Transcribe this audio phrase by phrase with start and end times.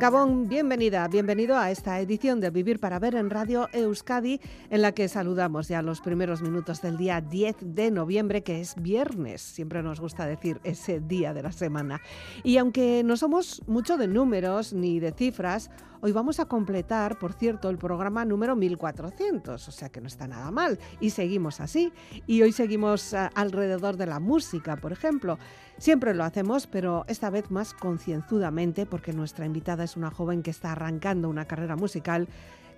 [0.00, 4.40] Gabón, bienvenida, bienvenido a esta edición de Vivir para Ver en Radio Euskadi,
[4.70, 8.76] en la que saludamos ya los primeros minutos del día 10 de noviembre, que es
[8.80, 9.42] viernes.
[9.42, 12.00] Siempre nos gusta decir ese día de la semana.
[12.44, 15.68] Y aunque no somos mucho de números ni de cifras,
[16.00, 20.28] Hoy vamos a completar, por cierto, el programa número 1400, o sea que no está
[20.28, 20.78] nada mal.
[21.00, 21.92] Y seguimos así.
[22.24, 25.40] Y hoy seguimos ah, alrededor de la música, por ejemplo.
[25.76, 30.52] Siempre lo hacemos, pero esta vez más concienzudamente, porque nuestra invitada es una joven que
[30.52, 32.28] está arrancando una carrera musical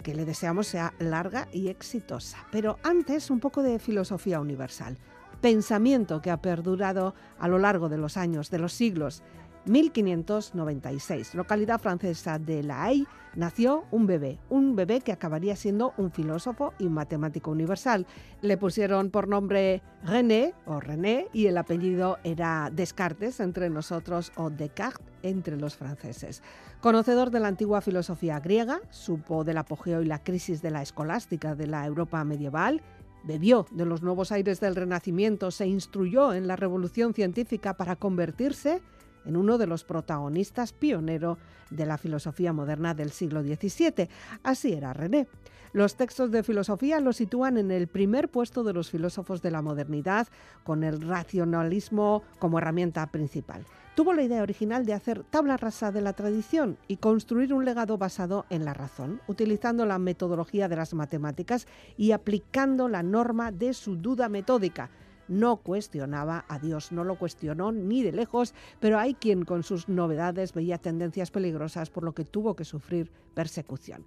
[0.02, 2.38] que le deseamos sea larga y exitosa.
[2.51, 4.96] Pero antes, un poco de filosofía universal.
[5.43, 9.23] Pensamiento que ha perdurado a lo largo de los años, de los siglos
[9.67, 16.11] 1596, localidad francesa de La Haye, nació un bebé, un bebé que acabaría siendo un
[16.11, 18.07] filósofo y un matemático universal.
[18.43, 24.51] Le pusieron por nombre René o René y el apellido era Descartes entre nosotros o
[24.51, 26.43] Descartes entre los franceses.
[26.80, 31.55] Conocedor de la antigua filosofía griega, supo del apogeo y la crisis de la escolástica
[31.55, 32.83] de la Europa medieval,
[33.23, 38.80] bebió de los nuevos aires del Renacimiento, se instruyó en la revolución científica para convertirse
[39.24, 41.38] en uno de los protagonistas pionero
[41.71, 44.09] de la filosofía moderna del siglo XVII.
[44.43, 45.27] Así era René.
[45.73, 49.62] Los textos de filosofía lo sitúan en el primer puesto de los filósofos de la
[49.62, 50.27] modernidad,
[50.65, 53.65] con el racionalismo como herramienta principal.
[53.95, 57.99] Tuvo la idea original de hacer tabla rasa de la tradición y construir un legado
[57.99, 63.74] basado en la razón, utilizando la metodología de las matemáticas y aplicando la norma de
[63.74, 64.91] su duda metódica,
[65.31, 69.89] no cuestionaba a Dios, no lo cuestionó ni de lejos, pero hay quien con sus
[69.89, 74.05] novedades veía tendencias peligrosas por lo que tuvo que sufrir persecución.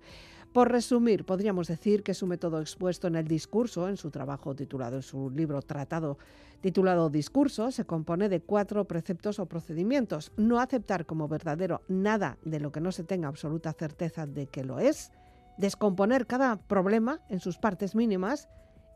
[0.54, 4.98] Por resumir, podríamos decir que su método expuesto en el discurso, en su trabajo titulado,
[4.98, 6.20] en su libro tratado
[6.62, 10.32] titulado Discurso, se compone de cuatro preceptos o procedimientos.
[10.38, 14.64] No aceptar como verdadero nada de lo que no se tenga absoluta certeza de que
[14.64, 15.12] lo es,
[15.58, 18.48] descomponer cada problema en sus partes mínimas,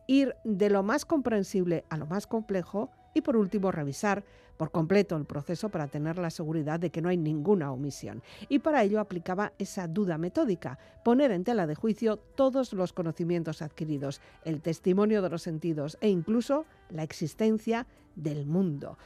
[0.08, 4.24] ir de lo más comprensible a lo más complejo y por último revisar
[4.58, 8.24] por completo el proceso para tener la seguridad de que no hay ninguna omisión.
[8.50, 13.62] Y para ello aplicaba esa duda metódica, poner en tela de juicio todos los conocimientos
[13.62, 17.86] adquiridos, el testimonio de los sentidos e incluso la existencia
[18.16, 18.98] del mundo.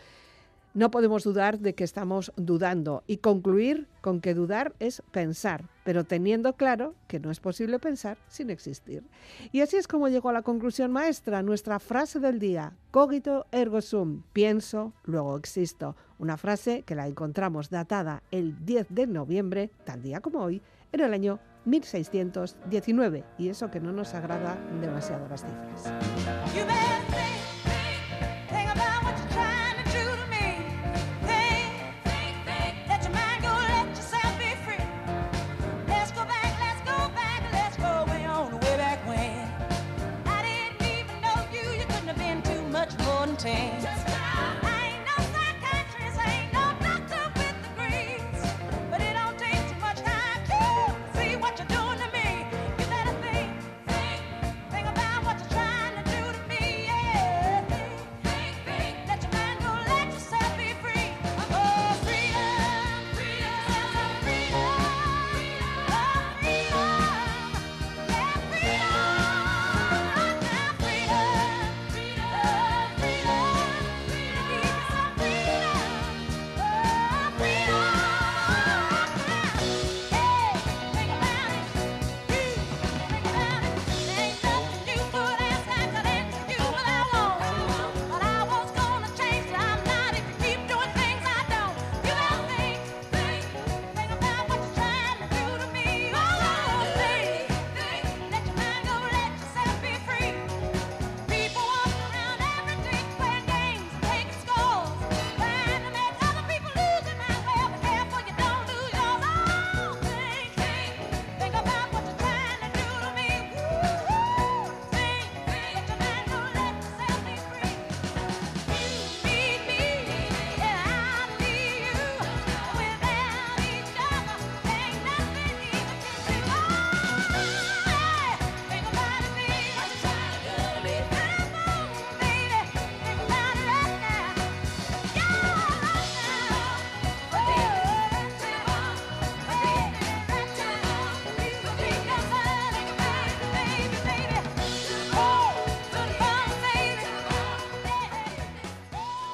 [0.74, 6.06] No podemos dudar de que estamos dudando y concluir con que dudar es pensar, pero
[6.06, 9.04] teniendo claro que no es posible pensar sin existir.
[9.52, 13.82] Y así es como llegó a la conclusión maestra, nuestra frase del día, cogito ergo
[13.82, 20.02] sum, pienso, luego existo, una frase que la encontramos datada el 10 de noviembre, tal
[20.02, 20.62] día como hoy,
[20.94, 25.94] en el año 1619, y eso que no nos agrada demasiado las cifras.
[43.42, 43.81] same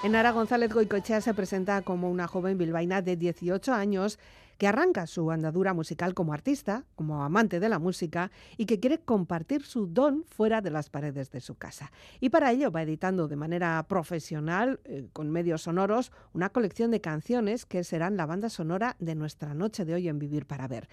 [0.07, 4.19] Enara González Goicochea se presenta como una joven bilbaína de 18 años
[4.57, 8.99] que arranca su andadura musical como artista, como amante de la música y que quiere
[8.99, 11.91] compartir su don fuera de las paredes de su casa.
[12.21, 17.01] Y para ello va editando de manera profesional, eh, con medios sonoros, una colección de
[17.01, 20.87] canciones que serán la banda sonora de nuestra noche de hoy en Vivir para Ver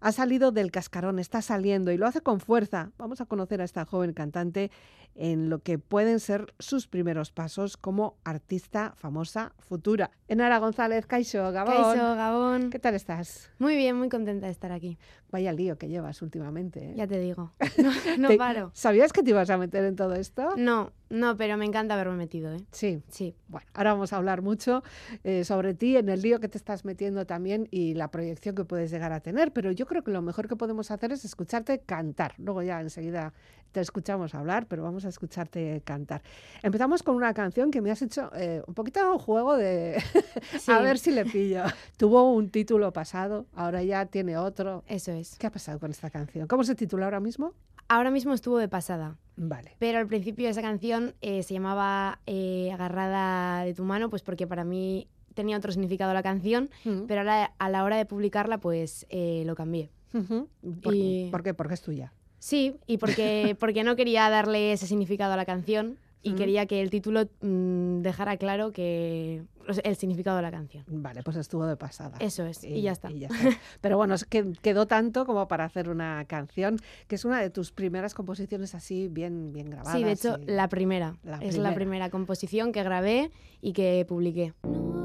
[0.00, 2.92] ha salido del cascarón, está saliendo y lo hace con fuerza.
[2.98, 4.70] Vamos a conocer a esta joven cantante
[5.18, 10.12] en lo que pueden ser sus primeros pasos como artista famosa futura.
[10.28, 11.74] Enara González, Caixo, Gabón.
[11.74, 12.70] Caixo, Gabón.
[12.70, 13.50] ¿Qué tal estás?
[13.58, 14.96] Muy bien, muy contenta de estar aquí.
[15.30, 16.90] Vaya lío que llevas últimamente.
[16.90, 16.94] ¿eh?
[16.96, 17.52] Ya te digo.
[18.18, 18.70] No, no paro.
[18.74, 20.50] ¿Sabías que te ibas a meter en todo esto?
[20.56, 22.52] No, no, pero me encanta haberme metido.
[22.52, 22.60] ¿eh?
[22.72, 23.02] Sí.
[23.08, 23.36] Sí.
[23.46, 24.82] Bueno, ahora vamos a hablar mucho
[25.22, 28.64] eh, sobre ti, en el lío que te estás metiendo también y la proyección que
[28.64, 29.52] puedes llegar a tener.
[29.52, 32.34] Pero yo creo que lo mejor que podemos hacer es escucharte cantar.
[32.38, 33.32] Luego ya enseguida
[33.72, 36.22] te escuchamos hablar, pero vamos a escucharte cantar.
[36.62, 40.02] Empezamos con una canción que me has hecho eh, un poquito un juego de
[40.68, 41.64] a ver si le pillo.
[41.96, 44.84] Tuvo un título pasado, ahora ya tiene otro.
[44.86, 45.36] Eso es.
[45.38, 46.46] ¿Qué ha pasado con esta canción?
[46.46, 47.54] ¿Cómo se titula ahora mismo?
[47.88, 49.16] Ahora mismo estuvo de pasada.
[49.36, 49.74] Vale.
[49.78, 54.46] Pero al principio esa canción eh, se llamaba eh, Agarrada de tu mano, pues porque
[54.46, 55.08] para mí
[55.38, 57.04] tenía otro significado la canción, Mm.
[57.06, 59.88] pero ahora a la hora de publicarla pues eh, lo cambié.
[60.82, 61.54] ¿Por, Y- ¿Por qué?
[61.54, 62.12] Porque es tuya.
[62.40, 66.36] Sí, y porque, porque no quería darle ese significado a la canción y Mm.
[66.36, 69.44] quería que el título mm, dejara claro que
[69.84, 70.84] el significado de la canción.
[70.88, 72.16] Vale, pues estuvo de pasada.
[72.20, 73.08] Eso es, y, ya está.
[73.82, 77.50] Pero bueno, es que quedó tanto como para hacer una canción, que es una de
[77.50, 79.96] tus primeras composiciones así bien, bien grabadas.
[79.98, 81.16] Sí, de hecho, y- la primera.
[81.22, 81.62] La es primera.
[81.70, 83.30] la primera composición que grabé
[83.60, 84.54] y que publiqué.
[84.64, 84.97] No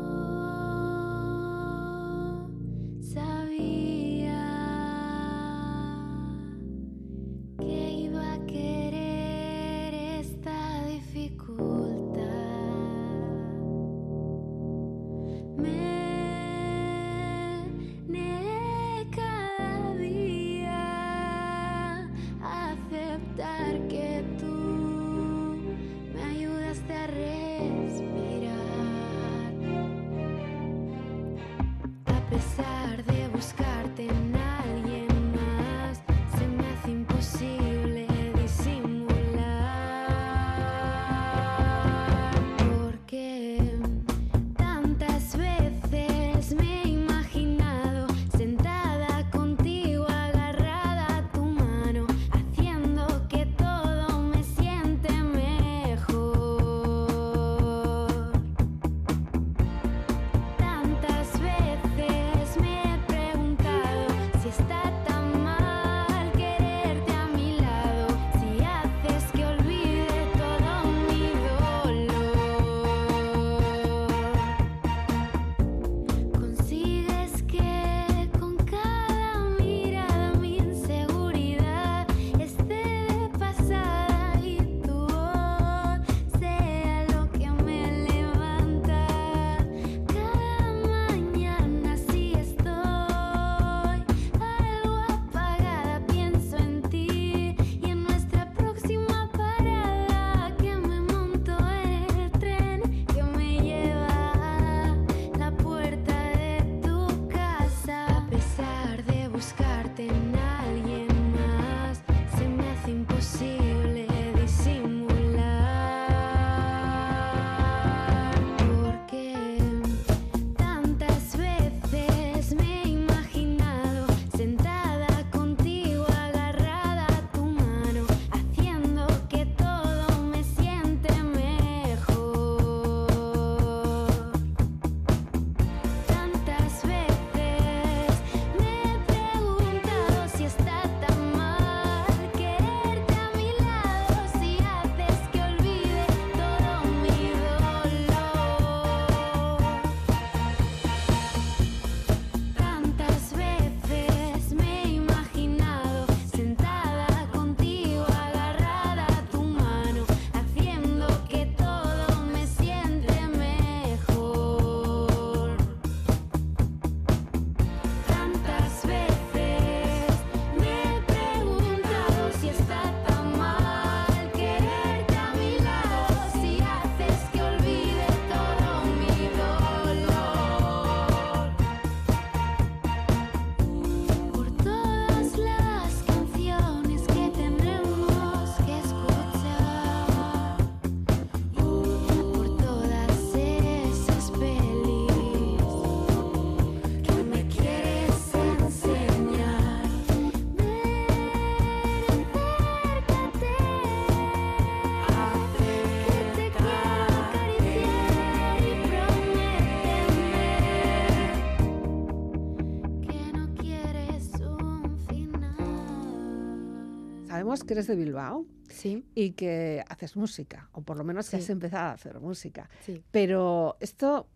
[217.66, 221.44] que eres de Bilbao Sí, y que haces música, o por lo menos que Sí.
[221.44, 222.70] has empezado a hacer música.
[222.86, 223.04] sí.
[223.12, 224.28] Pero esto,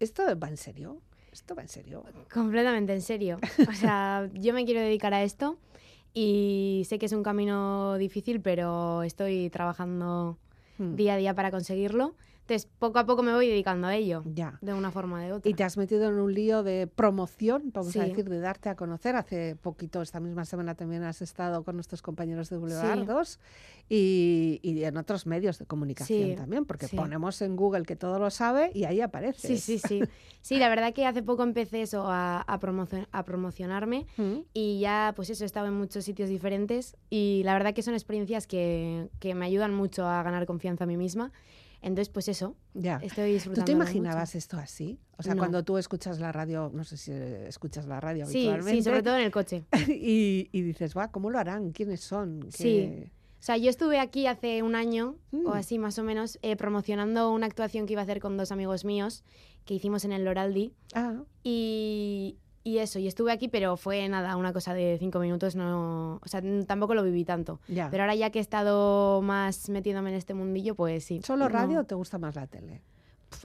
[0.00, 1.00] esto va en serio.
[1.32, 2.04] Esto va en serio.
[2.32, 3.38] Completamente, en serio.
[3.68, 5.58] O sea, yo me quiero dedicar a esto
[6.14, 10.38] y sé que es un camino difícil, pero estoy trabajando
[10.78, 10.94] Hmm.
[10.94, 12.14] día a día para conseguirlo.
[12.48, 14.56] Entonces, poco a poco me voy dedicando a ello, Ya.
[14.62, 15.50] de una forma o de otra.
[15.50, 18.08] Y te has metido en un lío de promoción, vamos a Sí.
[18.08, 19.16] decir, de darte a conocer.
[19.16, 23.04] Hace poquito, esta misma semana también has estado con nuestros compañeros de Boulevard Sí.
[23.04, 23.38] 2
[23.90, 28.18] y, y en otros medios de comunicación Sí, también, porque ponemos en Google que todo
[28.18, 29.58] lo sabe y ahí aparece.
[29.58, 30.02] Sí, sí, sí.
[30.40, 32.58] Sí, la verdad que hace poco empecé eso, a, a,
[33.12, 37.52] a promocionarme Mm, y ya, pues eso, he estado en muchos sitios diferentes y la
[37.52, 41.30] verdad que son experiencias que, que me ayudan mucho a ganar confianza a mí misma.
[41.80, 42.98] Entonces, pues eso, Ya.
[43.02, 43.62] estoy disfrutando.
[43.64, 44.98] ¿Tú te imaginabas esto así?
[45.16, 45.38] O sea, No.
[45.40, 48.78] cuando tú escuchas la radio, no sé si escuchas la radio Sí, habitualmente.
[48.78, 49.64] sí, sobre todo en el coche.
[49.88, 51.70] y, y dices, va, ¿cómo lo harán?
[51.72, 52.46] ¿Quiénes son?
[52.50, 52.62] Sí.
[52.64, 55.46] ¿Qué- O sea, yo estuve aquí hace un año Mm.
[55.46, 58.50] o así más o menos eh, promocionando una actuación que iba a hacer con dos
[58.50, 59.22] amigos míos
[59.64, 62.36] que hicimos en el Loraldi Ah, y,
[62.68, 66.28] y eso, y estuve aquí pero fue nada, una cosa de cinco minutos, no, o
[66.28, 67.60] sea, tampoco lo viví tanto.
[67.68, 67.88] ya.
[67.90, 71.20] Pero ahora ya que he estado más metiéndome en este mundillo, pues sí.
[71.24, 72.82] ¿Solo No, radio o te gusta más la tele?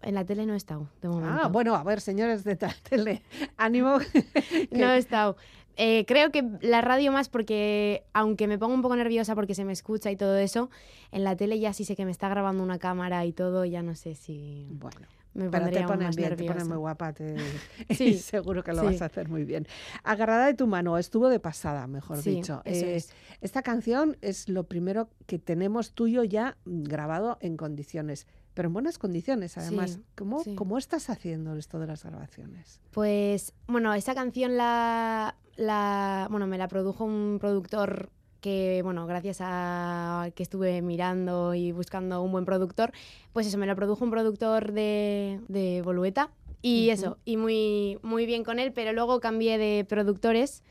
[0.01, 1.39] En la tele no he estado, de momento.
[1.43, 3.21] Ah, bueno, a ver, señores de la tele,
[3.57, 3.97] ánimo.
[4.13, 5.35] que- No he estado.
[5.75, 9.65] Eh, creo que la radio más porque, aunque me pongo un poco nerviosa porque se
[9.65, 10.69] me escucha y todo eso,
[11.11, 13.81] en la tele ya sí sé que me está grabando una cámara y todo, ya
[13.81, 17.35] no sé si Bueno, me pero te ponen bien, te ponen muy guapa, te...
[17.89, 18.85] Sí, seguro que lo sí.
[18.85, 19.67] vas a hacer muy bien.
[20.03, 22.61] Agarrada de tu mano, estuvo de pasada, mejor Sí, dicho.
[22.65, 23.13] Eh, es.
[23.41, 28.97] Esta canción es lo primero que tenemos tuyo ya grabado en condiciones, pero en buenas
[28.97, 29.93] condiciones además.
[29.93, 30.55] Sí, ¿Cómo, sí.
[30.55, 32.79] ¿Cómo estás haciendo esto de las grabaciones?
[32.91, 38.11] Pues, bueno, esa canción la, la, bueno, me la produjo un productor
[38.43, 42.91] que, bueno, gracias a que estuve mirando y buscando un buen productor,
[43.31, 46.29] pues eso, me lo produjo un productor de, de Bolueta.
[46.61, 50.63] Y eso, y muy, muy bien con él, pero luego cambié de productores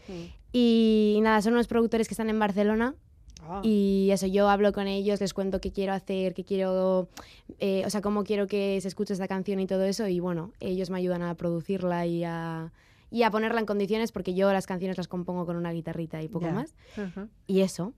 [0.52, 2.94] y nada, son unos productores que están en Barcelona
[3.48, 7.08] Ah, y eso, yo hablo con ellos, les cuento qué quiero hacer, qué quiero,
[7.58, 10.06] eh, o sea, cómo quiero que se escuche esta canción y todo eso.
[10.06, 12.72] Y bueno, ellos me ayudan a producirla y a,
[13.12, 16.28] y a ponerla en condiciones porque yo las canciones las compongo con una guitarrita y
[16.28, 16.74] poco más.
[17.46, 17.92] Y eso,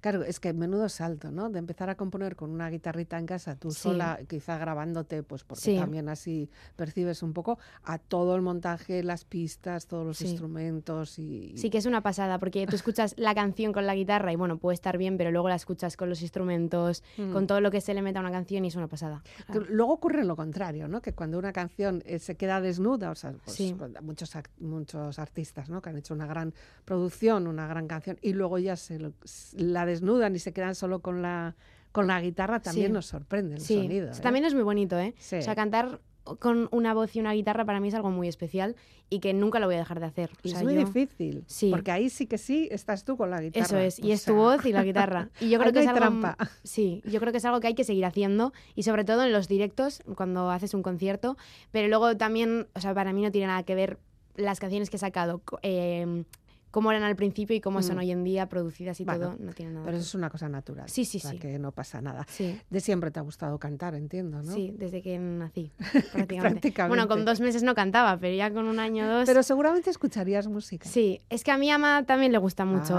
[0.00, 1.50] Claro, es que menudo salto, ¿no?
[1.50, 3.80] De empezar a componer con una guitarrita en casa, tú Sí.
[3.80, 5.76] sola, quizá grabándote, pues porque Sí.
[5.76, 10.26] también así percibes un poco a todo el montaje, las pistas, todos los Sí.
[10.26, 11.54] instrumentos y...
[11.56, 14.58] sí que es una pasada porque tú escuchas la canción con la guitarra y bueno,
[14.58, 17.32] puede estar bien, pero luego la escuchas con los instrumentos, Mm.
[17.32, 19.22] con todo lo que se le mete a una canción y es una pasada.
[19.52, 21.00] Que Luego ocurre lo contrario, ¿no?
[21.02, 25.68] Que cuando una canción eh, se queda desnuda, o sea, pues, pues, muchos, muchos artistas,
[25.68, 25.80] ¿no?
[25.82, 26.52] Que han hecho una gran
[26.84, 29.12] producción, una gran canción, y luego ya se lo-
[29.60, 31.54] la desnudan y se quedan solo con la,
[31.92, 32.92] con la guitarra, también Sí.
[32.92, 34.08] nos sorprende el Sí, sonido.
[34.12, 34.22] sea, ¿eh?
[34.22, 35.14] también es muy bonito, ¿eh?
[35.18, 35.36] Sí.
[35.36, 36.00] O sea, cantar
[36.38, 38.76] con una voz y una guitarra para mí es algo muy especial
[39.08, 40.30] y que nunca lo voy a dejar de hacer.
[40.44, 41.70] O sea, es muy yo- difícil, Sí.
[41.70, 43.64] porque ahí sí que sí estás tú con la guitarra.
[43.66, 45.30] Eso es, y o es tu voz y la guitarra.
[45.40, 46.36] Y yo creo que es algo trampa.
[46.62, 49.32] Sí, yo creo que es algo que hay que seguir haciendo y sobre todo en
[49.32, 51.36] los directos cuando haces un concierto,
[51.72, 53.98] pero luego también, o sea, para mí no tiene nada que ver
[54.36, 56.24] las canciones que he sacado eh,
[56.70, 57.98] cómo eran al principio y cómo son Mm.
[58.00, 59.84] hoy en día producidas y Bueno, todo, no tiene nada.
[59.84, 60.88] Pero eso es una cosa natural.
[60.88, 61.38] Sí, sí, o sea, sí.
[61.38, 62.26] que no pasa nada.
[62.28, 62.58] Sí.
[62.70, 64.52] De siempre te ha gustado cantar, entiendo, ¿no?
[64.52, 65.72] Sí, desde que nací,
[66.12, 66.72] prácticamente.
[66.88, 69.26] Bueno, con dos meses no cantaba, pero ya con un año o dos.
[69.26, 70.88] Pero seguramente escucharías música.
[70.88, 72.94] Sí, es que a mi ama también le gusta mucho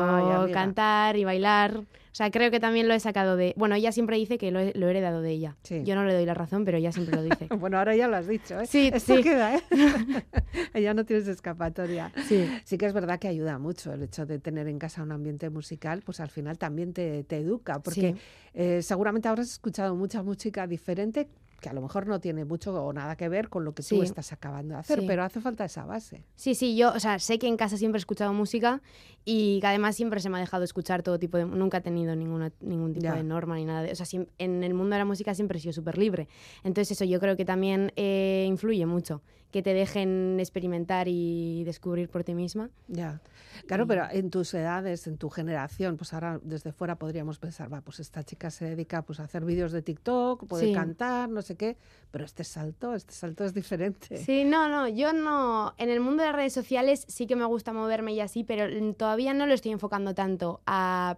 [0.54, 1.84] cantar y bailar.
[2.12, 3.54] O sea, creo que también lo he sacado de...
[3.56, 5.56] Bueno, ella siempre dice que lo he, lo he heredado de ella.
[5.64, 5.82] Sí.
[5.86, 7.48] Yo no le doy la razón, pero ella siempre lo dice.
[7.58, 8.66] Bueno, ahora ya lo has dicho, ¿eh?
[8.66, 9.24] Sí, Esto sí.
[9.24, 9.62] queda, ¿eh?
[10.82, 12.12] ya no tienes escapatoria.
[12.28, 12.46] Sí.
[12.66, 15.50] Sí que es verdad que ayuda mucho el hecho de tener en casa un ambiente
[15.50, 18.16] musical, pues al final también te, te educa, porque Sí.
[18.56, 21.30] eh, seguramente habrás escuchado mucha música diferente
[21.62, 23.96] que a lo mejor no tiene mucho o nada que ver con lo que tú
[23.96, 24.02] Sí.
[24.02, 25.06] estás acabando de hacer, Sí.
[25.08, 26.26] pero hace falta esa base.
[26.36, 28.82] Sí, sí, yo, o sea, sé que en casa siempre he escuchado música
[29.24, 31.46] y que además siempre se me ha dejado escuchar todo tipo de...
[31.46, 33.14] Nunca he tenido ninguna, ningún tipo Ya.
[33.16, 33.92] de norma ni nada de...
[33.92, 34.06] O sea,
[34.40, 36.28] en el mundo de la música siempre he sido súper libre.
[36.64, 42.10] Entonces eso yo creo que también eh, influye mucho, que te dejen experimentar y descubrir
[42.10, 42.70] por ti misma.
[42.88, 43.20] Ya.
[43.68, 47.72] Claro, Y- pero en tus edades, en tu generación, pues ahora desde fuera podríamos pensar,
[47.72, 50.74] va, pues esta chica se dedica pues, a hacer vídeos de TikTok, puede Sí.
[50.74, 51.78] cantar, no sé qué,
[52.12, 54.18] pero este salto, este salto es diferente.
[54.18, 55.74] Sí, no, no, yo no.
[55.78, 58.66] En el mundo de las redes sociales sí que me gusta moverme y así, pero
[58.96, 61.18] todavía no lo estoy enfocando tanto a,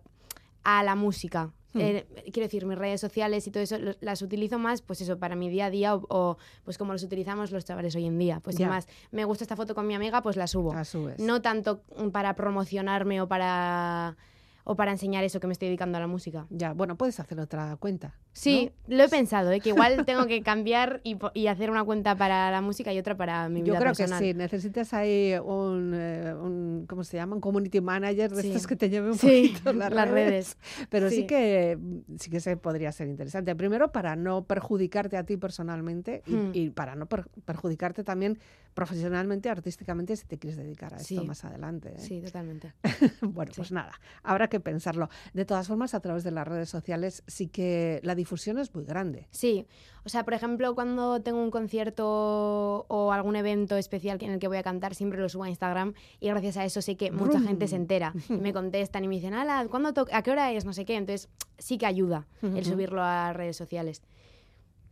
[0.63, 1.51] a la música.
[1.75, 5.35] Eh, quiero decir, mis redes sociales y todo eso las utilizo más, pues eso, para
[5.35, 8.39] mi día a día o, o, pues como los utilizamos los chavales hoy en día.
[8.41, 10.73] Pues sin más, me gusta esta foto con mi amiga, pues la subo.
[10.73, 11.19] La subes.
[11.19, 14.17] No tanto para promocionarme o para
[14.65, 16.45] o para enseñar eso que me estoy dedicando a la música.
[16.49, 18.15] Ya, bueno, puedes hacer otra cuenta.
[18.31, 19.59] Sí, lo he pensado, ¿eh?
[19.59, 23.47] que igual tengo que cambiar y, hacer una cuenta para la música y otra para
[23.49, 24.19] mi vida Yo creo personal.
[24.19, 27.35] que sí, necesitas ahí un, eh, un, ¿cómo se llama?
[27.35, 28.47] Un community manager de Sí.
[28.49, 30.57] estos que te lleve un Sí, poquito las, las redes.
[30.89, 31.17] Pero sí.
[31.17, 31.27] Sí.
[31.27, 31.77] que
[32.17, 33.55] sí que se podría ser interesante.
[33.55, 36.51] Primero para no perjudicarte a ti personalmente y, Hmm.
[36.53, 38.39] y para no per- perjudicarte también
[38.73, 41.89] profesionalmente, artísticamente, si te quieres dedicar a esto más adelante.
[41.95, 41.99] ¿eh?
[41.99, 42.73] Sí, totalmente.
[43.21, 43.57] Bueno, Sí.
[43.57, 43.91] pues nada,
[44.23, 45.09] habrá que pensarlo.
[45.33, 48.83] De todas formas, a través de las redes sociales sí que la difusión es muy
[48.85, 49.27] grande.
[49.31, 49.65] Sí,
[50.05, 54.47] o sea, por ejemplo, cuando tengo un concierto o algún evento especial en el que
[54.47, 57.37] voy a cantar, siempre lo subo a Instagram y gracias a eso sé que mucha
[57.37, 57.47] Brum.
[57.47, 60.51] gente se entera y me contestan y me dicen, Ala, ¿cuándo to- ¿a qué hora
[60.51, 60.65] es?
[60.65, 60.95] No sé qué.
[60.95, 64.01] Entonces, sí que ayuda el subirlo a redes sociales.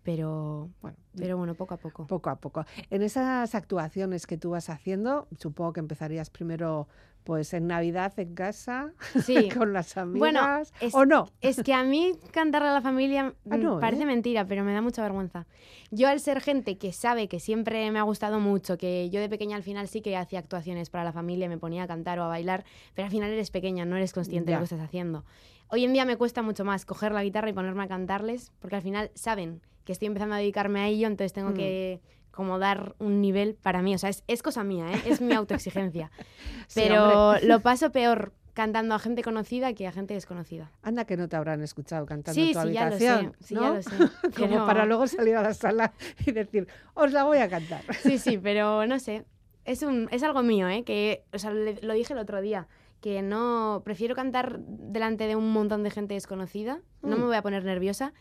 [0.04, 2.08] Pero, Bueno, pero bueno, poco a poco.
[2.08, 2.66] poco a poco.
[2.90, 6.88] En esas actuaciones que tú vas haciendo, supongo que empezarías primero
[7.24, 8.94] pues en Navidad en casa,
[9.24, 9.50] Sí.
[9.50, 11.28] con las amigas, Bueno, es- ¿o no?
[11.40, 14.06] Es que a mí cantarle a la familia Ah, mm, no, parece ¿eh?
[14.08, 15.46] mentira, pero me da mucha vergüenza.
[15.92, 19.30] Yo al ser gente que sabe que siempre me ha gustado mucho, que yo de
[19.30, 22.24] pequeña al final sí que hacía actuaciones para la familia, me ponía a cantar o
[22.24, 22.66] a bailar,
[22.96, 24.58] pero al final eres pequeña, no eres consciente Ya.
[24.58, 25.24] de lo que estás haciendo.
[25.70, 28.78] Hoy en día me cuesta mucho más coger la guitarra y ponerme a cantarles, porque
[28.78, 31.54] al final saben que estoy empezando a dedicarme a ello, entonces tengo Mm.
[31.56, 35.02] que como dar un nivel para mí, o sea, es, es cosa mía, ¿eh?
[35.06, 36.12] es mi autoexigencia.
[36.76, 40.72] Pero lo paso peor cantando a gente conocida que a gente desconocida.
[40.84, 43.32] Anda que no te habrán escuchado cantando Sí, en tu sí, ya lo sé.
[43.40, 43.62] Sí, ¿no?
[43.62, 43.90] ya lo sé.
[44.36, 45.94] Como pero- para luego salir a la sala
[46.26, 47.82] y decir, os la voy a cantar.
[48.02, 49.26] Sí, sí, pero no sé.
[49.64, 50.84] Es, un, es algo mío, ¿eh?
[50.84, 52.68] Que, o sea, le- lo dije el otro día.
[53.00, 53.82] Que no.
[53.86, 56.82] Prefiero cantar delante de un montón de gente desconocida.
[57.02, 57.20] No Mm.
[57.20, 58.14] me voy a poner nerviosa.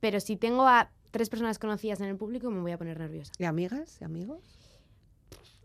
[0.00, 3.32] Pero si tengo a tres personas conocidas en el público, me voy a poner nerviosa.
[3.38, 4.58] ¿Y amigas y amigos?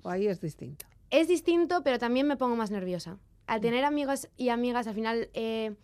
[0.02, 0.86] ¿O ahí es distinto?
[1.10, 3.18] Es distinto, pero también me pongo más nerviosa.
[3.48, 5.76] Al tener amigos y amigas, al final eh,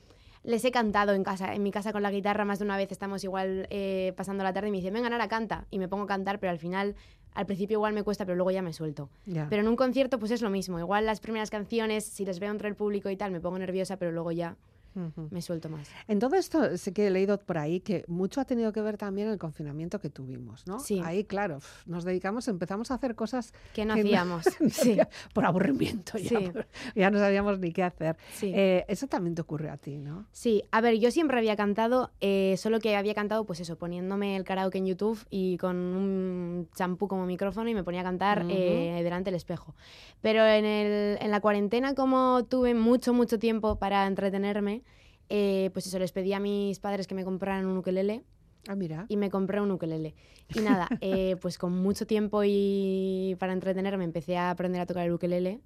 [0.44, 2.94] les he cantado en casa, en mi casa con la guitarra más de una vez.
[2.94, 5.68] Estamos igual eh, pasando la tarde y me dicen, venga, Nara, canta.
[5.70, 6.96] Y me pongo a cantar, pero al final,
[7.34, 9.10] al principio igual me cuesta, pero luego ya me suelto.
[9.26, 9.48] Ya.
[9.50, 10.80] Pero en un concierto, pues es lo mismo.
[10.80, 13.98] Igual las primeras canciones, si les veo entre el público y tal, me pongo nerviosa,
[13.98, 14.56] pero luego ya
[14.98, 15.28] Ujú.
[15.32, 15.88] me suelto más.
[16.08, 18.98] En todo esto sí que he leído por ahí que mucho ha tenido que ver
[18.98, 20.80] también el confinamiento que tuvimos, ¿no?
[20.80, 21.00] Sí.
[21.06, 24.46] Ahí, claro, nos dedicamos, empezamos a hacer cosas Que no Que no- hacíamos.
[24.72, 24.98] sí,
[25.34, 26.36] por aburrimiento, ya, Sí.
[26.52, 28.18] por- ya no sabíamos ni qué hacer.
[28.34, 28.52] sí.
[28.56, 30.26] Eh, eso también te ocurre a ti, ¿no?
[30.32, 34.36] Sí, a ver, yo siempre había cantado, eh, solo que había cantado, pues eso, poniéndome
[34.36, 38.44] el karaoke en YouTube y con un champú como micrófono y me ponía a cantar
[38.44, 38.52] Ujú.
[38.52, 39.76] eh, delante del espejo.
[40.22, 44.82] Pero en, el- en la cuarentena, como tuve mucho, mucho tiempo para entretenerme,
[45.30, 48.24] eh, pues eso, les pedí a mis padres que me compraran un ukelele
[48.68, 49.06] Ah, mira.
[49.08, 50.14] y me compré un ukelele.
[50.56, 55.06] Y nada, eh, pues con mucho tiempo y para entretenerme empecé a aprender a tocar
[55.06, 55.62] el ukelele.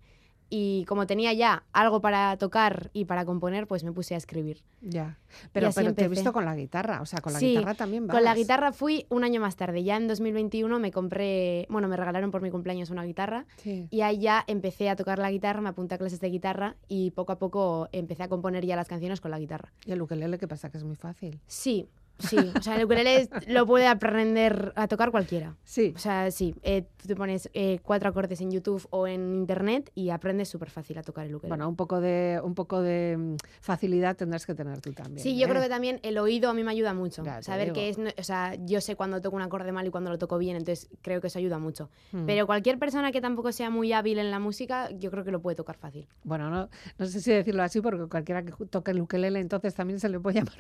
[0.54, 4.64] Y como tenía ya algo para tocar y para componer, pues me puse a escribir.
[4.82, 5.18] Ya.
[5.54, 8.06] Pero, pero te he visto con la guitarra, o sea, con la Sí, guitarra también
[8.06, 8.14] vas.
[8.18, 9.82] Con la guitarra fui un año más tarde.
[9.86, 13.88] Ya en 2021 me compré, bueno, me regalaron por mi cumpleaños una guitarra Sí.
[13.90, 17.12] y ahí ya empecé a tocar la guitarra, me apunté a clases de guitarra y
[17.12, 19.72] poco a poco empecé a componer ya las canciones con la guitarra.
[19.86, 20.70] Y el ukelele, ¿qué pasa?
[20.70, 21.40] Que es muy fácil.
[21.48, 21.88] Sí,
[22.22, 22.38] sí.
[22.58, 25.56] O sea, el ukelele es- lo puede aprender a tocar cualquiera.
[25.64, 25.94] Sí.
[25.96, 29.92] O sea, sí, eh, tú te pones eh, cuatro acordes en YouTube o en Internet
[29.96, 31.50] y aprendes súper fácil a tocar el ukelele.
[31.50, 35.20] Bueno, un poco de, un poco de mm, facilidad tendrás que tener tú también.
[35.20, 35.50] Sí, yo ¿eh?
[35.50, 37.24] creo que también el oído a mí me ayuda mucho.
[37.42, 40.18] Saber que es, o sea, yo sé cuando toco un acorde mal y cuando lo
[40.18, 41.90] toco bien, entonces creo que eso ayuda mucho.
[42.12, 42.26] Mm.
[42.26, 45.42] Pero cualquier persona que tampoco sea muy hábil en la música, yo creo que lo
[45.42, 46.08] puede tocar fácil.
[46.24, 50.00] Bueno, no, no sé si decirlo así, porque cualquiera que toque el ukelele entonces también
[50.00, 50.56] se le puede llamar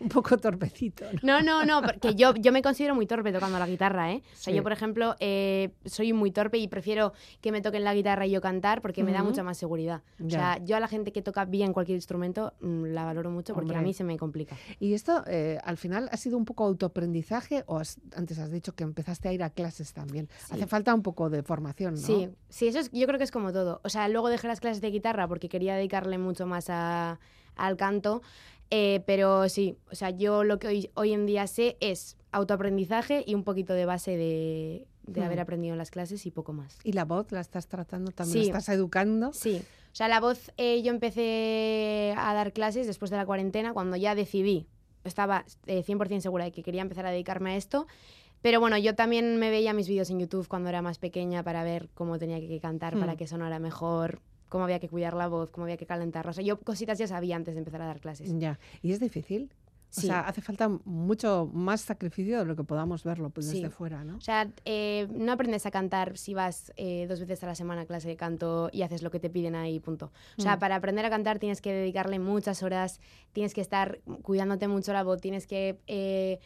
[0.00, 1.03] un poco torpecito.
[1.22, 1.42] ¿No?
[1.42, 4.22] No, no, porque yo, yo me considero muy torpe tocando la guitarra, ¿eh?
[4.32, 4.56] O sea, Sí.
[4.56, 8.30] yo, por ejemplo, eh, soy muy torpe y prefiero que me toquen la guitarra y
[8.30, 10.02] yo cantar porque me da mucha más seguridad.
[10.24, 13.54] O sea, yo a la gente que toca bien cualquier instrumento mm, la valoro mucho
[13.54, 14.56] porque a mí se me complica.
[14.80, 18.74] Y esto, eh, al final, ¿ha sido un poco autoaprendizaje o has- antes has dicho
[18.74, 20.28] que empezaste a ir a clases también?
[20.38, 20.54] Sí.
[20.54, 22.00] Hace falta un poco de formación, ¿no?
[22.00, 23.80] Sí, sí, eso es, yo creo que es como todo.
[23.84, 27.18] O sea, luego dejé las clases de guitarra porque quería dedicarle mucho más a-
[27.56, 28.20] al canto,
[28.76, 33.22] eh, pero sí, o sea, yo lo que hoy, hoy en día sé es autoaprendizaje
[33.24, 35.24] y un poquito de base de, de Hmm.
[35.24, 36.78] haber aprendido en las clases y poco más.
[36.82, 38.44] ¿Y la voz la estás tratando también?
[38.46, 38.50] Sí.
[38.50, 39.32] ¿La estás educando?
[39.32, 43.72] Sí, o sea, la voz eh, yo empecé a dar clases después de la cuarentena
[43.72, 44.66] cuando ya decidí,
[45.04, 47.86] estaba eh, 100% segura de que quería empezar a dedicarme a esto.
[48.42, 51.64] Pero bueno, yo también me veía mis vídeos en YouTube cuando era más pequeña para
[51.64, 53.16] ver cómo tenía que cantar, para Hmm.
[53.16, 56.30] que sonara mejor, cómo había que cuidar la voz, cómo había que calentarla.
[56.30, 58.32] O sea, yo cositas ya sabía antes de empezar a dar clases.
[58.38, 58.58] Ya.
[58.82, 59.50] ¿Y es difícil?
[59.90, 60.08] Sí.
[60.08, 63.58] sea, hace falta mucho más sacrificio de lo que podamos verlo pues, Sí.
[63.62, 64.16] desde fuera, ¿no?
[64.16, 67.82] O sea, eh, no aprendes a cantar si vas eh, dos veces a la semana
[67.82, 70.10] a clase de canto y haces lo que te piden ahí, punto.
[70.36, 70.58] O sea, Mm.
[70.58, 73.00] para aprender a cantar tienes que dedicarle muchas horas,
[73.32, 75.78] tienes que estar cuidándote mucho la voz, tienes que...
[75.86, 76.40] eh,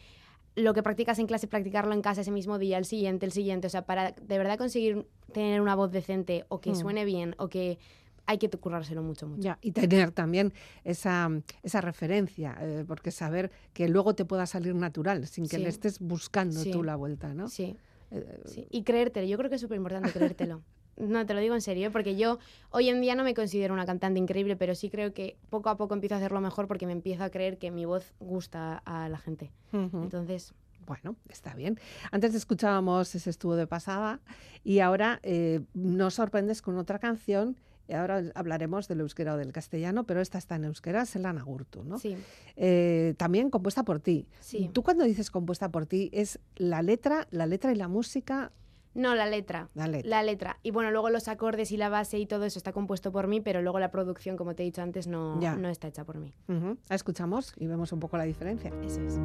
[0.55, 3.67] lo que practicas en clase, practicarlo en casa ese mismo día, el siguiente, el siguiente.
[3.67, 6.75] O sea, para de verdad conseguir tener una voz decente o que Mm.
[6.75, 7.77] suene bien o que
[8.25, 9.41] hay que currárselo mucho, mucho.
[9.41, 11.29] Ya, y tener también esa,
[11.63, 15.63] esa referencia, eh, porque saber que luego te pueda salir natural, sin que Sí.
[15.63, 16.69] le estés buscando Sí.
[16.71, 17.47] tú la vuelta, ¿no?
[17.49, 17.75] Sí.
[18.11, 20.61] Eh, Sí, y creértelo, yo creo que es súper importante creértelo.
[20.99, 22.37] No, te lo digo en serio, porque yo
[22.69, 25.77] hoy en día no me considero una cantante increíble, pero sí creo que poco a
[25.77, 29.09] poco empiezo a hacerlo mejor porque me empiezo a creer que mi voz gusta a
[29.09, 29.51] la gente.
[29.71, 30.53] Entonces,
[30.85, 31.79] Bueno, está bien.
[32.11, 34.19] Antes escuchábamos ese estuvo de pasada
[34.63, 37.55] y ahora eh, nos sorprendes con otra canción.
[37.87, 41.83] Y ahora hablaremos del euskera o del castellano, pero esta está en euskera, Selana Gurtu,
[41.83, 41.97] ¿no?
[41.97, 42.15] sí,
[42.55, 44.27] Eh, también compuesta por ti.
[44.41, 44.69] sí.
[44.71, 48.51] Tú cuando dices compuesta por ti, ¿es la letra, la letra y la música?
[48.93, 49.69] No, la letra.
[49.75, 50.09] La letra.
[50.09, 50.57] La letra.
[50.63, 53.39] Y bueno, luego los acordes y la base y todo eso está compuesto por mí,
[53.41, 55.55] pero luego la producción, como te he dicho antes, no, Ya.
[55.55, 56.33] no está hecha por mí.
[56.47, 58.71] La escuchamos y vemos un poco la diferencia.
[58.83, 59.17] Eso es.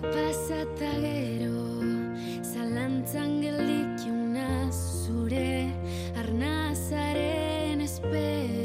[0.00, 1.80] Pasata gero
[2.42, 3.42] Zalantzan
[4.72, 5.72] zure
[6.16, 8.63] Arnazaren espero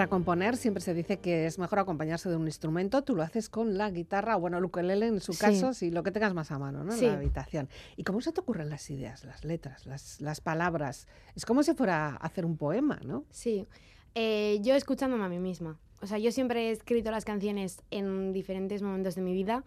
[0.00, 3.02] Para componer siempre se dice que es mejor acompañarse de un instrumento.
[3.04, 5.40] Tú lo haces con la guitarra, o bueno, el ukelele en su Sí.
[5.40, 6.92] caso, si lo que tengas más a mano, ¿no?
[6.94, 7.04] En Sí.
[7.04, 7.68] la habitación.
[7.98, 11.06] ¿Y cómo se te ocurren las ideas, las letras, las, las palabras?
[11.36, 13.24] Es como si fuera a hacer un poema, ¿no?
[13.28, 13.66] Sí,
[14.14, 15.78] Eh, yo escuchándome a mí misma.
[16.00, 19.62] O sea, yo siempre he escrito las canciones en diferentes momentos de mi vida.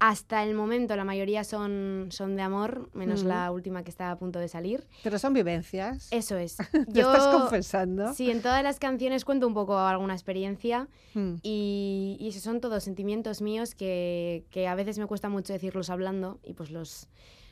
[0.00, 4.18] Hasta el momento la mayoría son, son de amor, menos la última que está a
[4.18, 4.86] punto de salir.
[5.04, 6.08] Pero son vivencias.
[6.10, 6.56] Eso es.
[6.92, 8.12] Te estás confesando.
[8.14, 11.34] Sí, en todas las canciones cuento un poco alguna experiencia Mm.
[11.42, 15.90] y, y esos son todos sentimientos míos que, que a veces me cuesta mucho decirlos
[15.90, 17.08] hablando y pues los,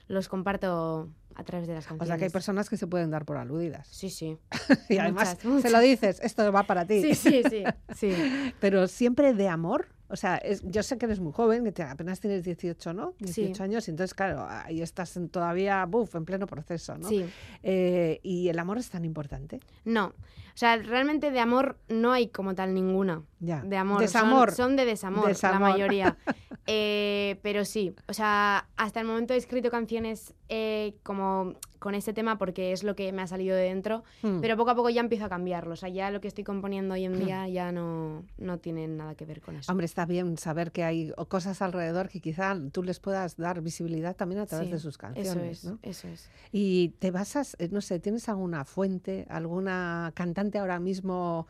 [0.07, 2.09] los comparto a través de las O canciones.
[2.09, 3.89] sea que hay personas que se pueden dar por aludidas.
[3.89, 4.39] Sí, sí.
[4.89, 5.63] y además Muchas, muchas.
[5.63, 7.03] se lo dices, esto va para ti.
[7.03, 7.65] Sí, sí, sí.
[7.95, 8.13] sí.
[8.61, 9.89] Pero siempre de amor.
[10.11, 13.15] O sea, es- yo sé que eres muy joven, que te- apenas tienes 18, ¿no?
[13.19, 13.63] 18 Sí.
[13.63, 17.09] años, y entonces, claro, ahí estás en- todavía, buf, en pleno proceso, ¿no?
[17.09, 17.27] Sí.
[17.63, 19.61] Eh, y el amor es tan importante.
[19.85, 20.07] No.
[20.07, 23.23] O sea, realmente de amor no hay como tal ninguna.
[23.39, 23.63] Ya.
[23.63, 24.01] De amor.
[24.01, 24.49] Desamor.
[24.53, 25.61] Son, son de desamor, Desamor.
[25.61, 26.17] la mayoría.
[26.71, 32.13] Eh, pero sí, o sea, hasta el momento he escrito canciones eh, como con ese
[32.13, 34.41] tema porque es lo que me ha salido de dentro, Mm.
[34.41, 35.75] pero poco a poco ya empiezo a cambiarlo.
[35.75, 39.15] O sea, ya lo que estoy componiendo hoy en día ya no, no tiene nada
[39.15, 39.71] que ver con eso.
[39.71, 44.17] Hombre, está bien saber que hay cosas alrededor que quizá tú les puedas dar visibilidad
[44.17, 45.29] también a través Sí, de sus canciones.
[45.31, 45.79] Eso es, ¿no?
[45.83, 46.29] eso es.
[46.51, 51.47] Y te basas, eh, no sé, ¿tienes alguna fuente, alguna cantante ahora mismo?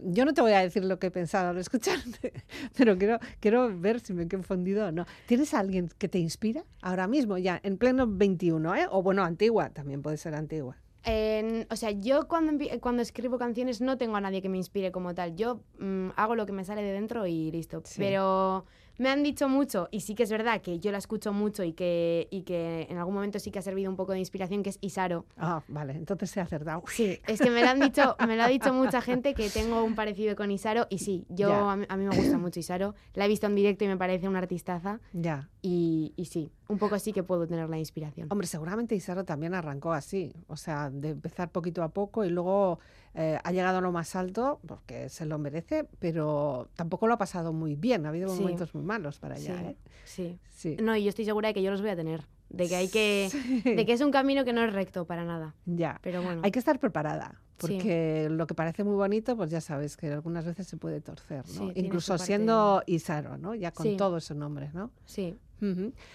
[0.00, 2.32] Yo no te voy a decir lo que he pensado al escucharte,
[2.76, 5.06] pero quiero, quiero ver si me he confundido o no.
[5.26, 8.86] ¿Tienes a alguien que te inspira ahora mismo, ya en pleno 21, ¿eh?
[8.90, 10.76] O bueno, antigua, también puede ser antigua.
[11.04, 14.92] En- o sea, yo cuando, cuando escribo canciones no tengo a nadie que me inspire
[14.92, 15.36] como tal.
[15.36, 17.82] Yo mm, hago lo que me sale de dentro y listo.
[17.84, 17.96] Sí.
[17.98, 18.66] Pero
[18.98, 21.72] me han dicho mucho, y sí que es verdad que yo la escucho mucho y
[21.72, 24.70] que, y que en algún momento sí que ha servido un poco de inspiración, que
[24.70, 25.24] es Isaro.
[25.36, 26.82] Ah, vale, entonces he acertado.
[26.88, 29.82] Sí, es que me lo han dicho, me lo ha dicho mucha gente que tengo
[29.84, 32.94] un parecido con Isaro y sí, yo a mí, a mí me gusta mucho Isaro.
[33.14, 35.48] La he visto en directo y me parece una artistaza Ya.
[35.62, 38.28] y, y sí, un poco sí que puedo tener la inspiración.
[38.30, 42.78] Hombre, seguramente Isaro también arrancó así, o sea, de empezar poquito a poco y luego
[43.14, 47.18] eh, ha llegado a lo más alto porque se lo merece, pero tampoco lo ha
[47.18, 48.06] pasado muy bien.
[48.06, 48.40] Ha habido Sí.
[48.40, 49.76] momentos muy malos para allá, Sí, ¿eh?
[50.04, 50.38] sí.
[50.50, 50.76] Sí.
[50.82, 52.24] No, y yo estoy segura de que yo los voy a tener.
[52.50, 53.28] De que hay que.
[53.64, 55.54] De que es un camino que no es recto para nada.
[55.66, 55.98] Ya.
[56.02, 56.40] Pero bueno.
[56.44, 60.46] Hay que estar preparada, porque lo que parece muy bonito, pues ya sabes que algunas
[60.46, 61.70] veces se puede torcer, ¿no?
[61.74, 63.54] Incluso siendo Isaro, ¿no?
[63.54, 64.90] Ya con todos esos nombres, ¿no?
[65.04, 65.36] Sí.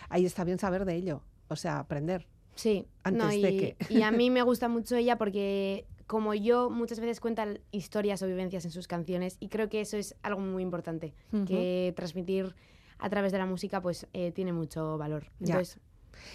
[0.09, 2.27] Ahí está bien saber de ello, o sea, aprender.
[2.55, 2.87] Sí.
[3.03, 6.99] Antes no, de que- y a mí me gusta mucho ella porque como yo muchas
[6.99, 10.63] veces cuenta historias o vivencias en sus canciones y creo que eso es algo muy
[10.63, 11.13] importante,
[11.47, 12.55] que transmitir
[12.99, 15.27] a través de la música pues eh, tiene mucho valor.
[15.39, 15.61] Ya.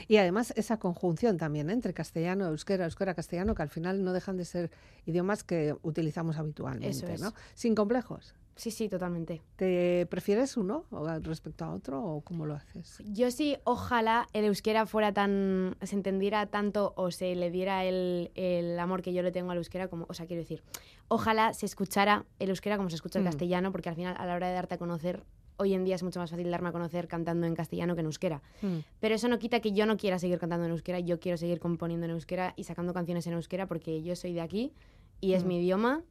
[0.06, 1.72] Y además esa conjunción también ¿eh?
[1.72, 4.70] entre castellano, euskera, euskera, castellano, que al final no dejan de ser
[5.06, 7.20] idiomas que utilizamos habitualmente, Eso es.
[7.20, 7.32] ¿no?
[7.54, 8.34] Sin complejos.
[8.58, 9.40] Sí, sí, totalmente.
[9.56, 10.84] ¿Te prefieres uno
[11.22, 12.98] respecto a otro o cómo lo haces?
[13.06, 18.30] Yo sí, ojalá el euskera fuera tan, se entendiera tanto o se le diera el,
[18.34, 20.62] el amor que yo le tengo al euskera como, o sea, quiero decir,
[21.08, 23.28] ojalá se escuchara el euskera como se escucha el Mm.
[23.28, 25.22] castellano, porque al final a la hora de darte a conocer,
[25.56, 28.06] hoy en día es mucho más fácil darme a conocer cantando en castellano que en
[28.06, 28.42] euskera.
[28.62, 28.78] Mm.
[29.00, 31.58] Pero eso no quita que yo no quiera seguir cantando en euskera, yo quiero seguir
[31.60, 34.72] componiendo en euskera y sacando canciones en euskera porque yo soy de aquí
[35.20, 35.48] y es Mm.
[35.48, 36.02] mi idioma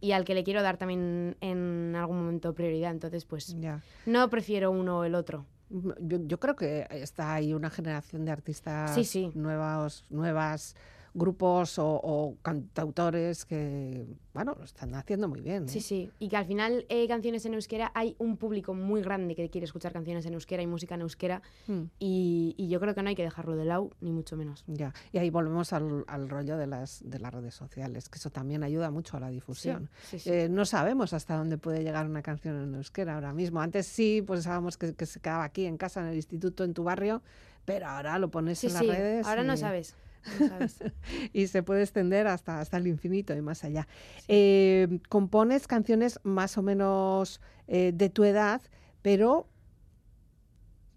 [0.00, 2.90] y al que le quiero dar también en algún momento prioridad.
[2.90, 3.82] Entonces, pues Ya.
[4.06, 5.44] no prefiero uno o el otro.
[6.00, 9.30] Yo, yo creo que está ahí una generación de artistas Sí, sí.
[9.34, 10.74] nuevos, nuevas,
[11.14, 15.64] grupos o, o cantautores que, bueno, lo están haciendo muy bien.
[15.64, 15.68] ¿eh?
[15.68, 16.10] Sí, sí.
[16.18, 19.64] Y que al final eh, canciones en euskera hay un público muy grande que quiere
[19.64, 23.08] escuchar canciones en euskera y música en euskera Mm, y, y yo creo que no
[23.08, 24.64] hay que dejarlo de lado, ni mucho menos.
[24.66, 24.92] ya.
[25.12, 28.62] Y ahí volvemos al, al rollo de las, de las redes sociales, que eso también
[28.62, 29.90] ayuda mucho a la Sí, difusión.
[30.02, 30.30] sí, sí.
[30.30, 33.60] Eh, no sabemos hasta dónde puede llegar una canción en euskera ahora mismo.
[33.60, 36.74] Antes sí, pues sabíamos que, que se quedaba aquí en casa, en el instituto, en
[36.74, 37.22] tu barrio,
[37.64, 38.88] pero ahora lo pones Sí, en las sí.
[38.88, 39.94] redes Ahora y- no sabes.
[41.32, 43.86] y se puede extender hasta, hasta el infinito y más allá.
[44.28, 48.60] Eh, compones canciones más o menos eh, de tu edad,
[49.02, 49.48] pero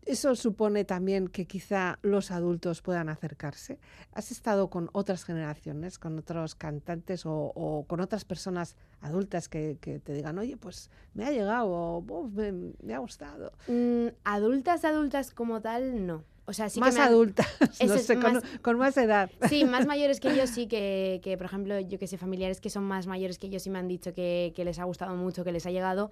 [0.06, 3.80] eso supone también que quizá los adultos puedan acercarse.
[4.12, 9.78] ¿Has estado con otras generaciones, con otros cantantes o, o con otras personas adultas que,
[9.80, 13.54] que te digan, oye, pues me ha llegado o "Buf, me, me ha gustado?
[13.68, 16.26] Mm, adultas, adultas como tal, no.
[16.46, 17.48] O sea, sí más que me han- adultas,
[17.88, 19.30] no sé, con, más- con más edad.
[19.50, 22.70] Sí, más mayores que yo sí que, que, por ejemplo, yo que sé, familiares que
[22.70, 25.44] son más mayores que yo sí me han dicho que, que les ha gustado mucho,
[25.46, 26.12] que les ha llegado,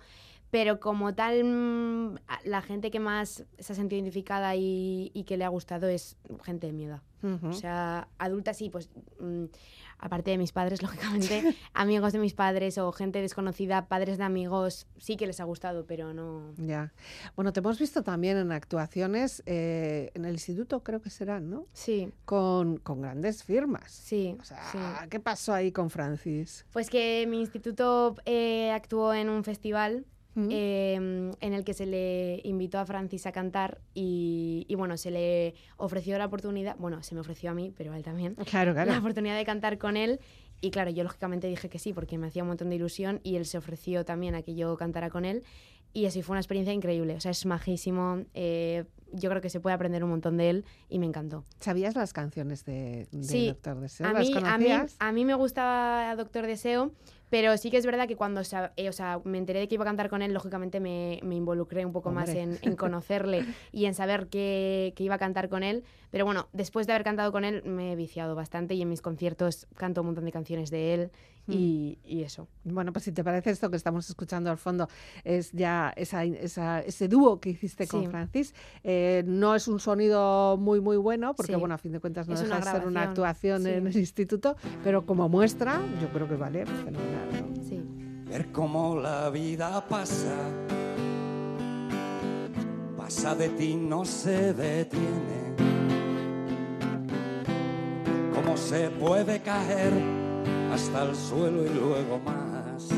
[0.50, 2.16] pero como tal, mm,
[2.46, 6.16] la gente que más se ha sentido identificada y, y que le ha gustado es
[6.44, 7.02] gente de mi edad.
[7.24, 7.48] Ujú.
[7.50, 8.90] O sea, adultas sí, pues
[9.20, 9.46] mm,
[10.02, 14.88] aparte de mis padres, lógicamente, amigos de mis padres o gente desconocida, padres de amigos,
[14.98, 16.54] sí que les ha gustado, pero no...
[16.58, 16.92] Ya.
[17.36, 21.66] Bueno, te hemos visto también en actuaciones eh, en el instituto, creo que serán, ¿no?
[21.74, 23.92] Sí, Con, con grandes firmas.
[23.92, 24.78] sí, O sea, sí.
[25.10, 26.66] ¿qué pasó ahí con Francis?
[26.74, 30.48] Pues que mi instituto eh, actuó en un festival Mm.
[30.50, 30.94] eh,
[31.42, 35.56] en el que se le invitó a Francis a cantar y, y, bueno, se le
[35.78, 38.92] ofreció la oportunidad, bueno, se me ofreció a mí, pero a él también, Claro, claro.
[38.92, 40.20] la oportunidad de cantar con él.
[40.62, 43.36] Y claro, yo lógicamente dije que sí, porque me hacía un montón de ilusión y
[43.36, 45.44] él se ofreció también a que yo cantara con él.
[45.92, 47.16] Y así fue una experiencia increíble.
[47.16, 48.24] O sea, es majísimo.
[48.34, 51.44] eh, yo creo que se puede aprender un montón de él y me encantó.
[51.60, 54.08] ¿Sabías las canciones de, de Sí, Doctor Deseo?
[54.08, 54.96] A ¿Las mí, a, mí, conocías?
[55.00, 56.94] a mí me gustaba Doctor Deseo,
[57.32, 58.42] pero sí que es verdad que cuando
[58.76, 61.36] eh, o sea, me enteré de que iba a cantar con él, lógicamente me, me
[61.36, 65.48] involucré un poco más en, en conocerle y en saber que, que iba a cantar
[65.48, 65.86] con él.
[66.12, 69.02] Pero bueno, después de haber cantado con él me he viciado bastante y en mis
[69.02, 71.12] conciertos canto un montón de canciones de él
[71.52, 72.48] y, y eso.
[72.64, 74.88] Bueno, pues si te parece esto que estamos escuchando al fondo
[75.24, 78.08] es ya esa, esa- ese dúo que hiciste con Sí.
[78.08, 78.54] Francis.
[78.84, 81.60] Eh, no es un sonido muy, muy bueno, porque Sí.
[81.60, 83.98] bueno, a fin de cuentas no Es deja una de ser una actuación en el
[83.98, 87.30] instituto, pero como muestra, yo creo que vale fenomenal.
[87.56, 87.64] ¿no?
[87.64, 87.82] Sí.
[88.28, 90.34] ver cómo la vida pasa,
[92.98, 95.52] pasa de ti, no se detiene.
[98.34, 99.92] Cómo se puede caer
[100.82, 102.90] hasta el suelo y luego más.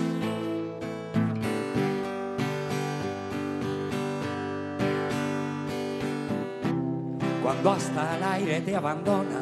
[7.44, 9.42] Cuando hasta el aire te abandona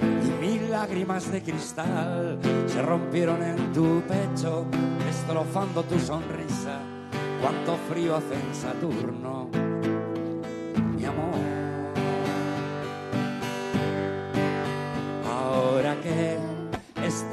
[0.00, 4.66] y mil lágrimas de cristal se rompieron en tu pecho,
[5.06, 6.80] destrozando tu sonrisa.
[7.40, 9.48] Cuánto frío hace en Saturno,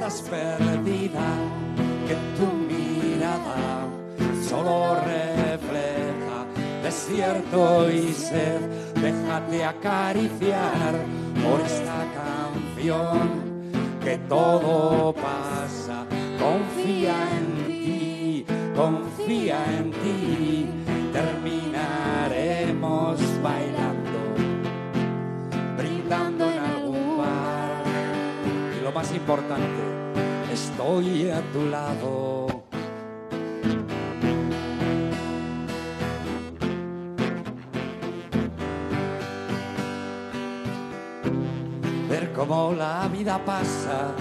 [0.06, 1.26] estás perdida,
[2.06, 3.58] que tu mirada
[4.48, 6.38] solo refleja
[6.82, 8.60] desierto y sed,
[8.94, 10.94] déjate acariciar
[11.42, 13.18] por esta canción
[14.04, 16.06] que todo pasa.
[16.38, 20.68] Confía en ti, confía en ti,
[21.12, 23.75] terminaremos bailando,
[29.06, 32.46] más importante, estoy a tu lado.
[42.08, 44.14] ver cómo la vida pasa,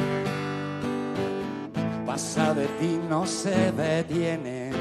[2.06, 4.72] pasa de ti, no se detiene.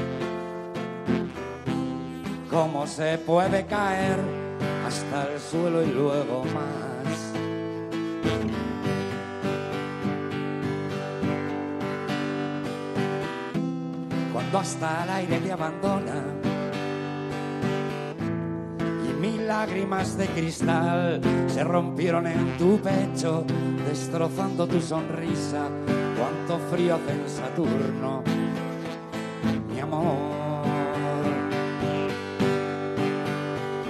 [2.49, 4.19] Cómo se puede caer
[4.85, 6.94] hasta el suelo y luego más.
[14.57, 16.23] Hasta el aire te abandona
[18.79, 23.43] y mil lágrimas de cristal se rompieron en tu pecho,
[23.85, 25.67] destrozando tu sonrisa.
[26.17, 28.23] Cuánto frío hace en Saturno,
[29.73, 30.65] mi amor.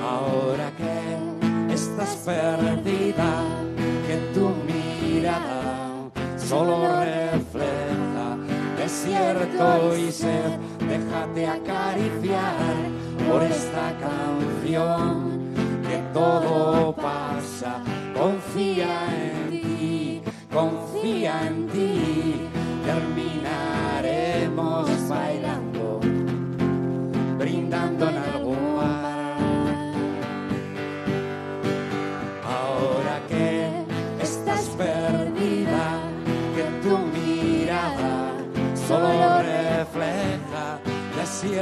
[0.04, 3.44] Ahora que estás perdida,
[4.08, 6.95] que tu mirada solo
[9.16, 12.56] desierto y sed, déjate acariciar
[13.30, 15.54] por esta canción
[15.88, 17.82] que todo pasa.
[18.18, 22.15] Confía en ti, confía en ti,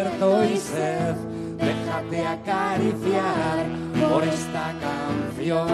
[0.04, 1.16] desierto y sed,
[1.58, 3.66] déjate acariciar
[4.10, 5.68] por esta canción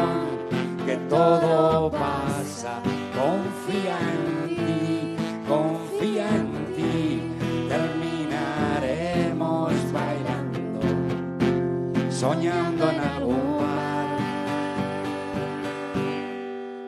[0.85, 2.81] que todo pasa.
[3.13, 5.17] Confía en ti,
[5.47, 7.23] confía en ti,
[7.67, 10.79] terminaremos bailando,
[12.11, 14.19] soñando en algún bar.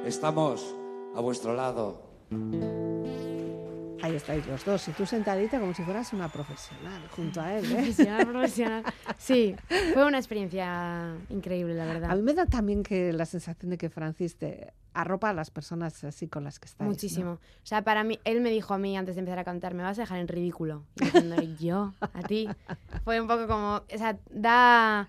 [0.06, 0.76] Estamos
[1.16, 2.12] a vuestro lado.
[4.02, 7.66] Ahí estáis los dos, y tú sentadita como si fueras una profesional junto a él.
[7.66, 7.76] ¿eh?
[7.76, 8.84] Profesional, profesional.
[9.18, 9.56] Sí,
[9.94, 12.12] fue una experiencia increíble, la verdad.
[12.12, 15.52] A mí me da también que la sensación de que Francis te arropa a las
[15.52, 16.86] personas así con las que estáis.
[16.86, 16.92] ¿no?
[16.92, 17.32] Muchísimo.
[17.34, 19.84] O sea, para mí, él me dijo a mí antes de empezar a cantar, me
[19.84, 20.84] vas a dejar en ridículo.
[20.96, 22.48] Y diciendo, yo, a ti.
[23.04, 25.08] Fue un poco como, o sea, da,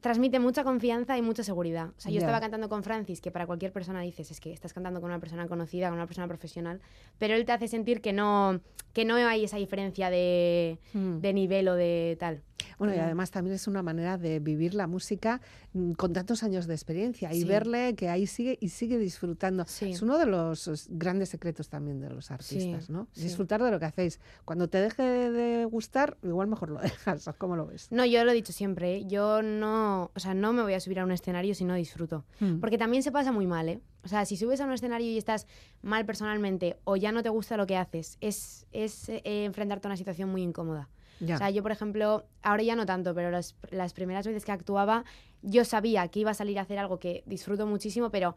[0.00, 1.88] transmite mucha confianza y mucha seguridad.
[1.96, 4.72] O sea, yo estaba cantando con Francis, que para cualquier persona dices, es que estás
[4.72, 6.80] cantando con una persona conocida, con una persona profesional,
[7.18, 8.60] pero él te hace sentir que no,
[8.92, 11.18] que no hay esa diferencia de, Mm.
[11.20, 12.42] de nivel o de tal.
[12.78, 13.02] Bueno, y Mm.
[13.02, 15.40] además también es una manera de vivir la música
[15.96, 17.44] con tantos años de experiencia y Sí.
[17.44, 19.64] verle que ahí sigue y sigue disfrutando.
[19.66, 19.92] Sí.
[19.92, 23.06] Es uno de los es, grandes secretos también de los artistas, ¿no?
[23.12, 23.22] sí.
[23.22, 24.18] Disfrutar de lo que hacéis.
[24.44, 27.30] Cuando te deje de gustar, igual mejor lo dejas.
[27.38, 27.86] ¿Cómo lo ves?
[27.92, 29.04] No, yo lo he dicho siempre, ¿eh?
[29.06, 32.24] yo no, o sea, no me voy a subir a un escenario si no disfruto.
[32.40, 32.58] Mm.
[32.58, 33.80] Porque también se pasa muy mal, ¿eh?
[34.02, 35.46] O sea, si subes a un escenario y estás
[35.82, 39.90] mal personalmente o ya no te gusta lo que haces, es, es eh, enfrentarte a
[39.90, 40.88] una situación muy incómoda.
[41.20, 41.34] Ya.
[41.34, 44.52] O sea, yo, por ejemplo, ahora ya no tanto, pero las, las primeras veces que
[44.52, 45.04] actuaba,
[45.42, 48.36] yo sabía que iba a salir a hacer algo que disfruto muchísimo, pero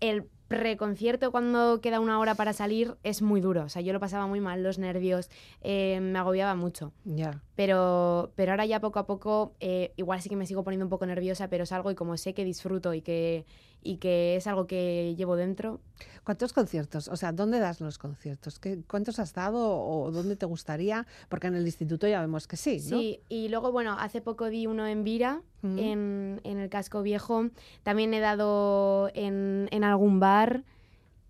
[0.00, 3.64] el preconcierto cuando queda una hora para salir es muy duro.
[3.64, 5.30] O sea, yo lo pasaba muy mal, los nervios,
[5.62, 6.92] eh, me agobiaba mucho.
[7.04, 7.40] ya.
[7.56, 10.90] Pero, pero ahora ya poco a poco, eh, igual sí que me sigo poniendo un
[10.90, 13.46] poco nerviosa, pero salgo y como sé que disfruto y que,
[13.80, 15.80] y que es algo que llevo dentro,
[16.24, 17.06] ¿Cuántos conciertos?
[17.08, 18.58] O sea, ¿dónde das los conciertos?
[18.58, 21.06] ¿Qué, ¿Cuántos has dado o dónde te gustaría?
[21.28, 22.98] Porque en el instituto ya vemos que sí, ¿no?
[22.98, 25.78] Sí, y luego, bueno, hace poco di uno en Vira, Mm.
[25.78, 27.46] en, en el casco viejo.
[27.84, 30.33] También he dado en, en algún bar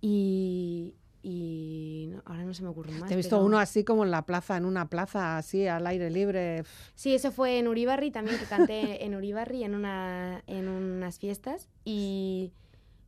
[0.00, 3.08] y, y no- ahora no se me ocurre más.
[3.08, 5.86] Te he visto pero- uno así como en la plaza, en una plaza así al
[5.86, 6.64] aire libre.
[6.94, 11.68] Sí, eso fue en Uribarri también, que canté en Uribarri en, una, en unas fiestas
[11.84, 12.52] y...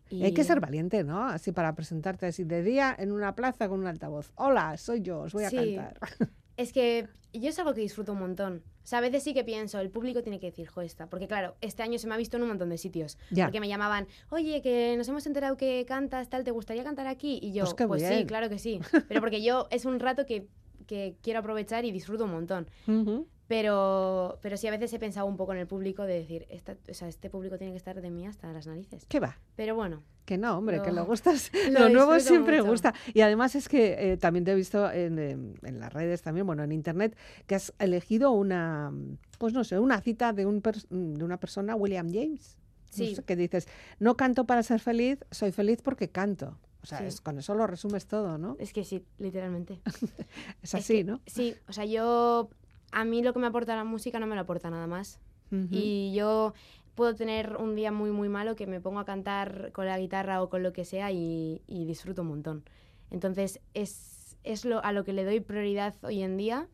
[0.08, 1.26] y- Hay que ser valiente, ¿no?
[1.26, 4.32] Así para presentarte así de día en una plaza con un altavoz.
[4.36, 5.56] Hola, soy yo, os voy a Sí.
[5.76, 5.98] cantar.
[6.56, 8.62] Es que yo es algo que disfruto un montón.
[8.82, 11.08] O sea, a veces sí que pienso, el público tiene que decir, jo, esta.
[11.08, 13.18] Porque claro, este año se me ha visto en un montón de sitios.
[13.30, 13.46] Ya.
[13.46, 17.40] Porque me llamaban, oye, que nos hemos enterado que cantas, tal, ¿te gustaría cantar aquí?
[17.42, 18.80] Y yo, Pues pues sí, claro que sí.
[19.08, 20.46] Pero porque yo es un rato que,
[20.86, 22.68] que quiero aprovechar y disfruto un montón.
[23.48, 26.76] Pero, pero sí, a veces he pensado un poco en el público de decir, esta,
[26.90, 29.06] o sea, este público tiene que estar de mí hasta las narices.
[29.08, 29.38] ¿Qué va?
[29.54, 31.50] Pero bueno, Que no, hombre, que Lo- gustas.
[31.70, 32.70] lo Lo, nuevo siempre mucho.
[32.72, 32.92] gusta.
[33.14, 35.18] Y además es que eh, también te he visto en,
[35.62, 37.16] en las redes también, bueno, en internet,
[37.46, 38.92] que has elegido una,
[39.38, 42.56] pues no sé, una cita de, un pers- de una persona, William James.
[42.58, 43.14] No Sí.
[43.16, 43.68] sé, que dices,
[44.00, 46.58] no canto para ser feliz, soy feliz porque canto.
[46.82, 47.04] O sea, Sí.
[47.06, 48.56] es- con eso lo resumes todo, ¿no?
[48.58, 49.80] es que sí, literalmente.
[50.62, 51.20] Es Es así, que- ¿no?
[51.26, 52.48] Sí, o sea, yo,
[52.96, 55.20] a mí lo que me aporta la música no me lo aporta nada más.
[55.70, 56.54] Y yo
[56.94, 60.42] puedo tener un día muy, muy malo que me pongo a cantar con la guitarra
[60.42, 62.64] o con lo que sea y, y disfruto un montón.
[63.10, 66.68] Entonces, es, es lo, a lo que le doy prioridad hoy en día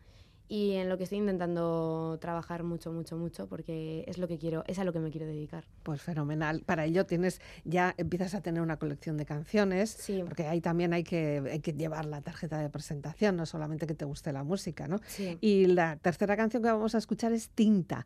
[0.54, 4.64] y en lo que estoy intentando trabajar mucho, mucho, mucho, porque es lo que quiero,
[4.66, 5.64] es a lo que me quiero dedicar.
[5.82, 6.60] Pues fenomenal.
[6.66, 10.22] Para ello tienes, ya empiezas a tener una colección de canciones, Sí.
[10.22, 13.94] porque ahí también hay que, hay que llevar la tarjeta de presentación, no solamente que
[13.94, 15.00] te guste la música, ¿no?
[15.06, 15.38] Sí.
[15.40, 18.04] Y la tercera canción que vamos a escuchar es Tinta.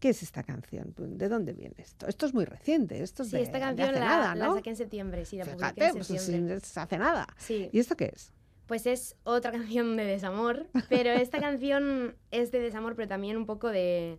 [0.00, 0.94] ¿Qué es esta canción?
[0.96, 2.06] ¿De dónde viene esto?
[2.08, 4.46] Esto es muy reciente, esto es Sí, de, esta de canción hace la, nada, la
[4.46, 4.54] ¿no?
[4.56, 6.58] saqué en septiembre, sí, la publiqué Fíjate, en pues septiembre.
[6.74, 7.26] hace nada.
[7.36, 7.68] Sí.
[7.70, 8.32] ¿Y esto qué es?
[8.72, 13.44] Pues es otra canción de desamor, pero esta canción es de desamor, pero también un
[13.44, 14.18] poco de,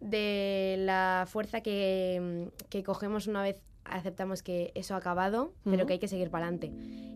[0.00, 5.92] de la fuerza que, que cogemos una vez aceptamos que eso ha acabado, pero que
[5.92, 6.72] hay que seguir para adelante.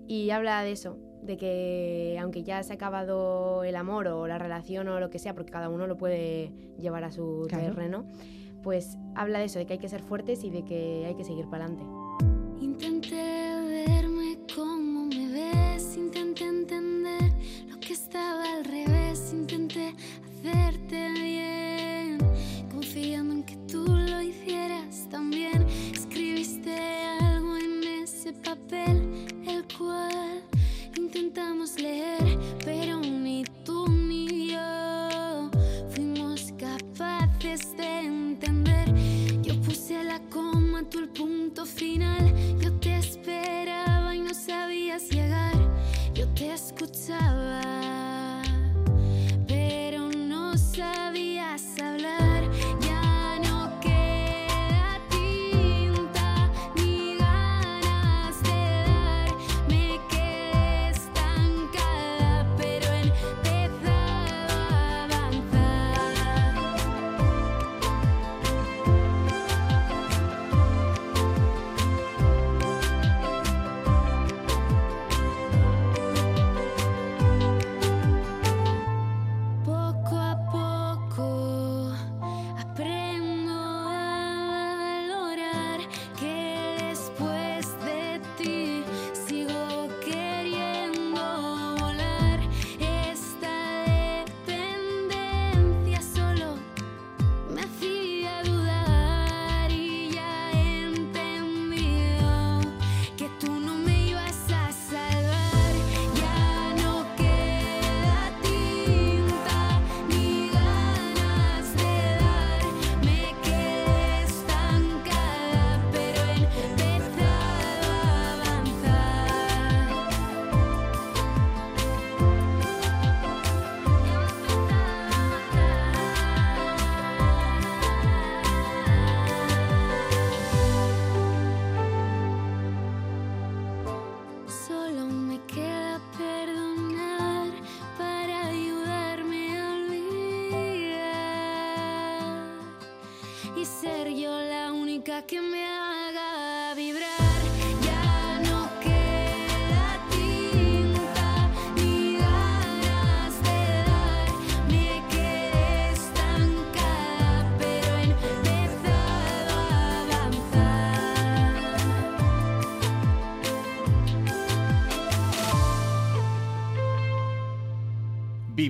[0.07, 4.39] Y habla de eso, de que aunque ya se ha acabado el amor o la
[4.39, 7.65] relación o lo que sea, porque cada uno lo puede llevar a su Claro.
[7.75, 8.07] terreno,
[8.63, 11.25] pues habla de eso, de que hay que ser fuertes y de que hay que
[11.25, 11.85] seguir para adelante.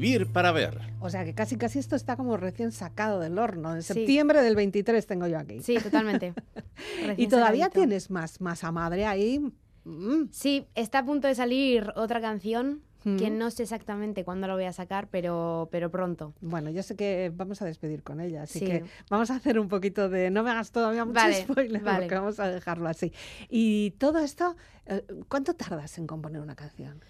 [0.03, 0.81] Vivir para ver.
[1.01, 3.75] O sea que casi casi esto está como recién sacado del horno.
[3.75, 3.95] En Sí.
[3.95, 5.61] septiembre del 23 tengo yo aquí.
[5.63, 6.35] Sí, totalmente.
[7.17, 7.81] y todavía sacadito.
[7.87, 9.41] tienes más masa madre ahí.
[9.85, 10.25] Mm.
[10.31, 13.39] Sí, está a punto de salir otra canción que Mm.
[13.39, 16.35] no sé exactamente cuándo lo voy a sacar, pero, pero pronto.
[16.41, 18.65] Bueno, yo sé que vamos a despedir con ella, así Sí.
[18.65, 20.31] que vamos a hacer un poquito de.
[20.31, 21.99] No me hagas todavía mucho Vale, spoiler, vale.
[22.01, 23.13] porque vamos a dejarlo así.
[23.49, 24.55] Y todo esto,
[24.87, 27.01] eh, ¿cuánto tardas en componer una canción?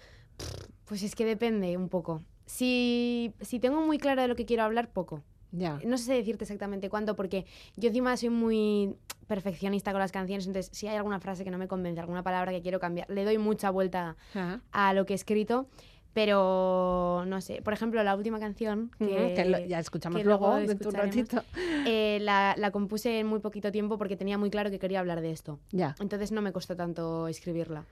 [0.85, 2.23] Pues es que depende un poco.
[2.45, 5.23] Si, si tengo muy claro de lo que quiero hablar, poco.
[5.51, 5.79] Ya.
[5.85, 7.45] No sé decirte exactamente cuánto, porque
[7.77, 8.95] yo encima soy muy
[9.27, 12.51] perfeccionista con las canciones, entonces si hay alguna frase que no me convence, alguna palabra
[12.51, 14.61] que quiero cambiar, le doy mucha vuelta Ajá.
[14.71, 15.67] a lo que he escrito,
[16.13, 17.61] pero no sé.
[17.61, 20.99] Por ejemplo, la última canción que, Ujú, que lo- ya escuchamos que luego dentro de
[20.99, 21.43] un ratito.
[21.85, 25.21] eh, la, la compuse en muy poquito tiempo porque tenía muy claro que quería hablar
[25.21, 25.59] de esto.
[25.71, 25.95] Ya.
[25.99, 27.85] Entonces no me costó tanto escribirla.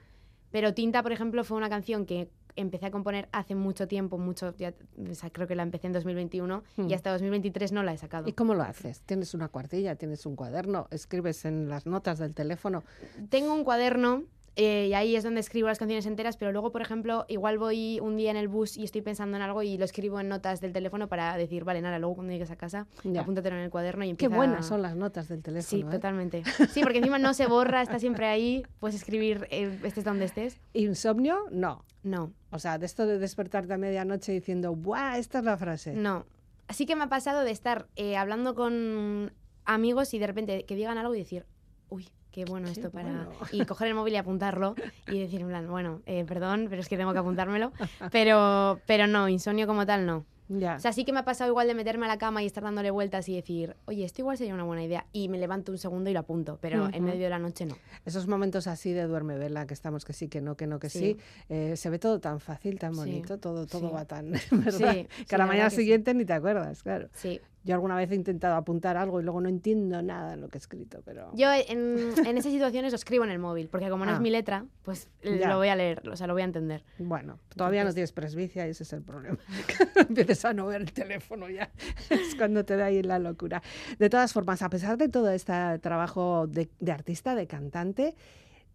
[0.51, 4.55] Pero Tinta, por ejemplo, fue una canción que empecé a componer hace mucho tiempo, mucho,
[4.57, 4.73] ya,
[5.09, 6.89] o sea, creo que la empecé en 2021 Mm.
[6.89, 8.27] y hasta 2023 no la he sacado.
[8.27, 9.01] ¿Y cómo lo haces?
[9.01, 9.95] ¿Tienes una cuartilla?
[9.95, 10.87] ¿Tienes un cuaderno?
[10.91, 12.83] ¿Escribes en las notas del teléfono?
[13.29, 14.23] Tengo un cuaderno
[14.55, 17.99] eh, y ahí es donde escribo las canciones enteras, pero luego, por ejemplo, igual voy
[18.01, 20.59] un día en el bus y estoy pensando en algo y lo escribo en notas
[20.59, 23.21] del teléfono para decir, vale, nada, luego cuando llegues a casa, Ya.
[23.21, 24.35] apúntatelo en el cuaderno y Qué empieza...
[24.35, 25.89] buenas son las notas del Sí, teléfono.
[25.89, 25.91] ¿eh?
[25.95, 26.43] totalmente.
[26.71, 30.59] Sí, porque encima no se borra, está siempre ahí, puedes escribir eh, estés donde estés.
[30.73, 31.37] ¿Insomnio?
[31.51, 31.83] No.
[32.03, 35.17] No, O sea, de esto de despertarte a medianoche diciendo, ¡buah!
[35.19, 35.93] Esta es la frase.
[35.93, 36.25] no.
[36.67, 39.33] Así que me ha pasado de estar eh, hablando con
[39.65, 41.45] amigos y de repente que digan algo y decir,
[41.89, 43.25] uy, qué bueno Qué esto para...
[43.25, 43.31] bueno.
[43.51, 44.75] Y coger el móvil y apuntarlo
[45.07, 47.71] y decir, en plan, bueno, eh, perdón, pero es que tengo que apuntármelo.
[48.11, 50.25] Pero, pero no, insomnio como tal no.
[50.53, 50.75] Ya.
[50.75, 52.61] O sea, sí que me ha pasado igual de meterme a la cama y estar
[52.61, 55.05] dándole vueltas y decir, oye, esto igual sería una buena idea.
[55.13, 57.03] Y me levanto un segundo y lo apunto, pero en Ujú.
[57.03, 57.77] medio de la noche no.
[58.05, 60.89] Esos momentos así de duerme vela, que estamos que sí, que no, que no, que
[60.89, 61.17] sí, Sí.
[61.47, 62.99] eh, se ve todo tan fácil, tan Sí.
[62.99, 63.95] bonito, todo, todo Sí.
[63.95, 64.71] va tan, ¿verdad?
[64.93, 65.77] Sí, que sí, a la la mañana sí.
[65.77, 67.07] siguiente ni te acuerdas, claro.
[67.13, 67.39] Sí.
[67.63, 70.57] Yo alguna vez he intentado apuntar algo y luego no entiendo nada de lo que
[70.57, 71.29] he escrito, pero...
[71.35, 74.15] Yo en, en esas situaciones lo escribo en el móvil, porque como no Ah.
[74.15, 75.47] es mi letra, pues Ya.
[75.49, 76.83] lo voy a leer, o sea, lo voy a entender.
[76.97, 79.37] Bueno, todavía no Entonces- tienes presbicia y ese es el problema.
[80.09, 81.71] Empiezas a no ver el teléfono ya.
[82.09, 83.61] Es cuando te da ahí la locura.
[83.99, 88.15] De todas formas, a pesar de todo este trabajo de, de artista, de cantante,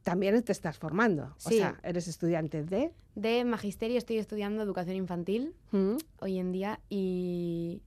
[0.05, 1.35] también te estás formando.
[1.45, 2.93] O sea, eres estudiante de...
[3.17, 5.97] De magisterio estoy estudiando educación infantil ¿Mm?
[6.21, 7.83] hoy en día y,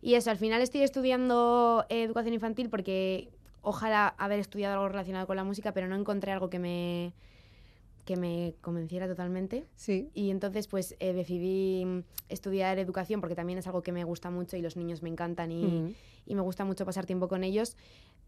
[0.00, 3.28] y eso, al final estoy estudiando eh, educación infantil porque
[3.62, 7.12] ojalá haber estudiado algo relacionado con la música, pero no encontré algo que me,
[8.04, 9.66] que me convenciera totalmente.
[9.74, 10.08] Sí.
[10.14, 11.84] Y entonces pues eh, decidí
[12.28, 15.52] estudiar educación porque también es algo que me gusta mucho y los niños me encantan
[15.52, 15.94] y, Mm.
[16.26, 17.76] y me gusta mucho pasar tiempo con ellos.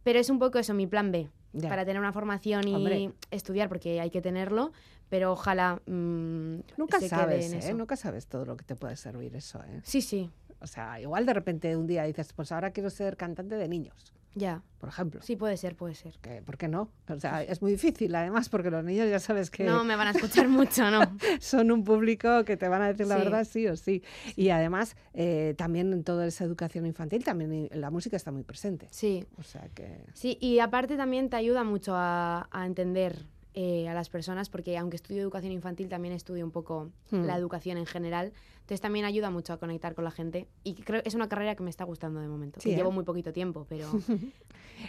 [0.03, 1.69] Pero es un poco eso, mi plan B, Ya.
[1.69, 3.13] para tener una formación y Hombre.
[3.31, 4.73] estudiar porque hay que tenerlo,
[5.11, 7.59] pero ojalá mm, Nunca se quede sabes, en ¿eh?
[7.59, 7.75] eso.
[7.75, 9.81] Nunca sabes todo lo que te puede servir eso, ¿eh?
[9.85, 13.55] Sí, sí, O sea, igual de repente un día dices, pues ahora quiero ser cantante
[13.57, 14.63] de niños, ya.
[14.79, 15.23] por ejemplo.
[15.23, 16.19] Sí, puede ser, puede ser.
[16.21, 16.91] Que, ¿Por qué no?
[17.09, 20.09] O sea, es muy difícil, además, porque los niños ya sabes que No me van
[20.09, 21.01] a escuchar mucho, ¿no?
[21.41, 23.23] son un público que te van a decir la Sí.
[23.25, 24.03] verdad sí o sí.
[24.37, 28.87] Y además, eh, también en toda esa educación infantil, también la música está muy presente.
[28.91, 30.05] Sí, O sea que...
[30.13, 34.79] sí, y aparte también te ayuda mucho a, a entender eh, a las personas, porque
[34.79, 37.25] aunque estudio educación infantil, también estudio un poco Hmm.
[37.25, 38.33] la educación en general.
[38.61, 40.47] Entonces también ayuda mucho a conectar con la gente.
[40.63, 42.61] Y creo que es una carrera que me está gustando de momento.
[42.61, 42.79] Sí, que ¿eh?
[42.79, 43.89] llevo muy poquito tiempo, pero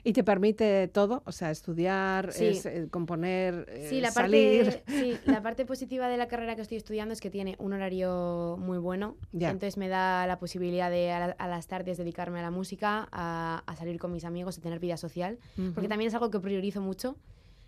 [0.03, 2.45] Y te permite todo, o sea, estudiar, Sí.
[2.45, 4.65] es, eh, componer, Sí, la salir.
[4.65, 7.73] parte, sí, la parte positiva de la carrera que estoy estudiando es que tiene un
[7.73, 9.17] horario muy bueno.
[9.33, 9.49] Ya.
[9.49, 13.09] Entonces me da la posibilidad de a, la- a las tardes dedicarme a la música,
[13.11, 15.39] a, a salir con mis amigos, a tener vida social.
[15.73, 17.17] Porque también es algo que priorizo mucho.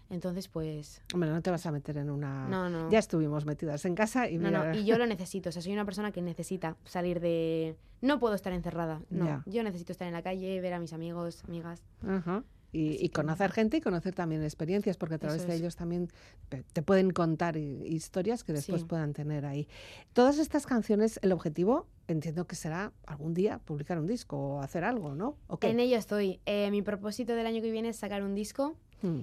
[0.10, 1.02] Entonces, pues...
[1.14, 2.48] Hombre, no te vas a meter en una...
[2.48, 2.90] No, no.
[2.92, 4.72] Ya estuvimos metidas en casa y No, mira...
[4.74, 5.50] no, y yo lo necesito.
[5.50, 7.76] O sea, soy una persona que necesita salir de...
[8.02, 9.02] No puedo estar encerrada.
[9.10, 9.44] No, Ya.
[9.46, 11.82] yo necesito estar en la calle, ver a mis amigos, amigas.
[12.08, 12.44] Ajá.
[12.76, 16.10] Y, y conocer gente y conocer también experiencias, porque a través de ellos también
[16.74, 18.88] te pueden contar hi- historias que después Sí.
[18.88, 19.68] puedan tener ahí.
[20.14, 24.84] Todas estas canciones, el objetivo, entiendo que será algún día publicar un disco o hacer
[24.86, 25.38] algo, ¿no?
[25.48, 25.60] ¿O?
[25.62, 26.40] En ello estoy.
[26.48, 28.76] Eh, mi propósito del año que viene es sacar un disco.
[29.04, 29.20] Mm.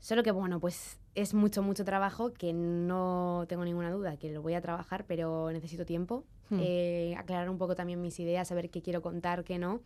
[0.00, 4.42] Solo que, bueno, pues es mucho, mucho trabajo que no tengo ninguna duda que lo
[4.42, 6.24] voy a trabajar, pero necesito tiempo.
[6.50, 6.60] Hmm.
[6.62, 9.80] Eh, aclarar un poco también mis ideas, saber qué quiero contar, qué no.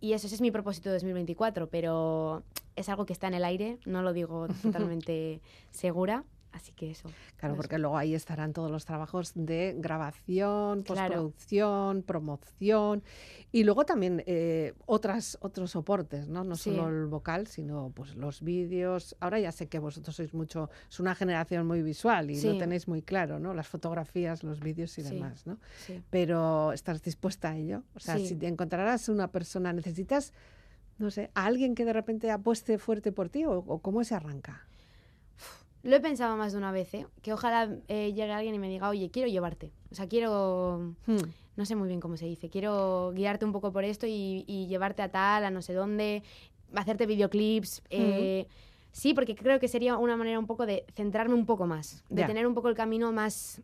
[0.00, 2.42] Y eso ese es mi propósito de 2024, pero
[2.76, 5.40] es algo que está en el aire, no lo digo totalmente
[5.70, 6.24] segura.
[6.54, 7.10] Así que eso.
[7.36, 10.84] Claro, porque luego ahí estarán todos los trabajos de grabación, Claro.
[10.84, 13.02] postproducción, promoción
[13.50, 16.44] y luego también eh, otras, otros soportes, ¿no?
[16.44, 16.70] No Sí.
[16.70, 19.16] solo el vocal, sino pues los vídeos.
[19.18, 22.86] Ahora ya sé que vosotros sois mucho, es una generación muy visual y lo tenéis
[22.86, 23.52] muy claro, ¿no?
[23.52, 25.08] Las fotografías, los vídeos y Sí.
[25.12, 25.58] demás, ¿no?
[25.76, 26.00] Sí.
[26.10, 27.82] Pero estás dispuesta a ello.
[27.96, 30.32] O sea, si te encontrarás una persona, necesitas,
[30.98, 34.14] no sé, a alguien que de repente apueste fuerte por ti o, o cómo se
[34.14, 34.68] arranca.
[35.84, 37.06] Lo he pensado más de una vez, ¿eh?
[37.22, 39.70] Que ojalá eh, llegue alguien y me diga, oye, quiero llevarte.
[39.92, 40.94] O sea, quiero...
[41.06, 41.16] Hmm.
[41.56, 42.48] No sé muy bien cómo se dice.
[42.48, 46.24] Quiero guiarte un poco por esto y, y llevarte a tal, a no sé dónde,
[46.74, 47.82] hacerte videoclips.
[47.90, 48.48] eh,
[48.90, 52.04] Sí, porque creo que sería una manera un poco de centrarme un poco más.
[52.08, 53.60] De tener un poco el camino más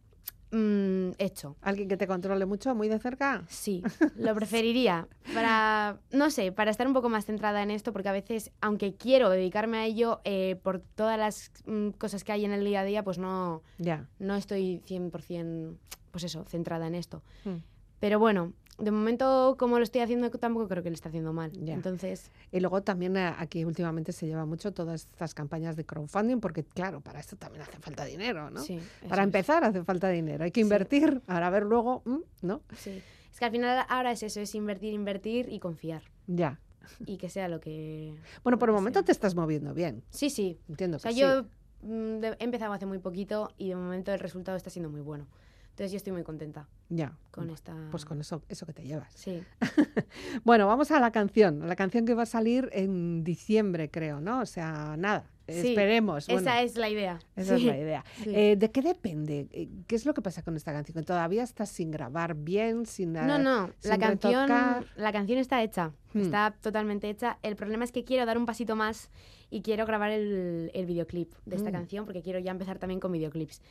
[0.52, 1.56] mm, hecho.
[1.62, 3.44] ¿Alguien que te controle mucho, muy de cerca?
[3.48, 3.82] Sí,
[4.16, 8.12] lo preferiría para, no sé, para estar un poco más centrada en esto, porque a
[8.12, 12.52] veces, aunque quiero dedicarme a ello, eh, por todas las mm, cosas que hay en
[12.52, 14.08] el día a día, pues no, Ya.
[14.18, 15.76] no estoy 100%,
[16.10, 17.22] pues eso, centrada en esto.
[17.44, 17.58] Hmm.
[18.00, 21.52] Pero bueno, de momento, como lo estoy haciendo, tampoco creo que le está haciendo mal.
[21.52, 21.74] Ya.
[21.74, 26.40] Entonces, Y luego también eh, aquí últimamente se lleva mucho todas estas campañas de crowdfunding,
[26.40, 28.62] porque claro, para esto también hace falta dinero, ¿no?
[28.62, 28.80] sí.
[29.08, 29.26] Para es.
[29.26, 30.62] empezar hace falta dinero, hay que Sí.
[30.62, 32.62] invertir para ver luego, mm, ¿no?
[32.76, 33.02] Sí.
[33.32, 36.02] Es que al final ahora es eso, es invertir, invertir y confiar.
[36.26, 36.58] Ya.
[37.06, 38.14] Y que sea lo que...
[38.42, 39.04] Bueno, por el momento sea.
[39.04, 41.48] te estás moviendo bien, Sí, sí, entiendo O sea, que yo sí.
[41.82, 45.26] mm, he empezado hace muy poquito y de momento el resultado está siendo muy bueno.
[45.80, 47.16] Entonces yo estoy muy contenta Ya.
[47.30, 47.74] con esta...
[47.90, 49.10] Pues con eso, eso que te llevas.
[49.14, 49.42] Sí,
[50.44, 54.40] Bueno, vamos a la canción, la canción que va a salir en diciembre, creo, ¿no?
[54.40, 56.28] O sea, nada, Sí, esperemos.
[56.28, 57.18] esa es la idea.
[57.34, 58.04] esa es la idea.
[58.22, 58.30] sí.
[58.32, 59.48] Eh, ¿De qué depende?
[59.52, 60.94] Eh, ¿Qué es lo que pasa con esta canción?
[60.98, 64.84] ¿Que todavía estás sin grabar bien, sin No, eh, no, la canción, retocar?
[64.96, 66.20] la canción está hecha, Hmm.
[66.20, 67.38] está totalmente hecha.
[67.42, 69.10] El problema es que quiero dar un pasito más
[69.48, 71.72] y quiero grabar el, el videoclip de esta Mm.
[71.72, 73.62] canción porque quiero ya empezar también con videoclips.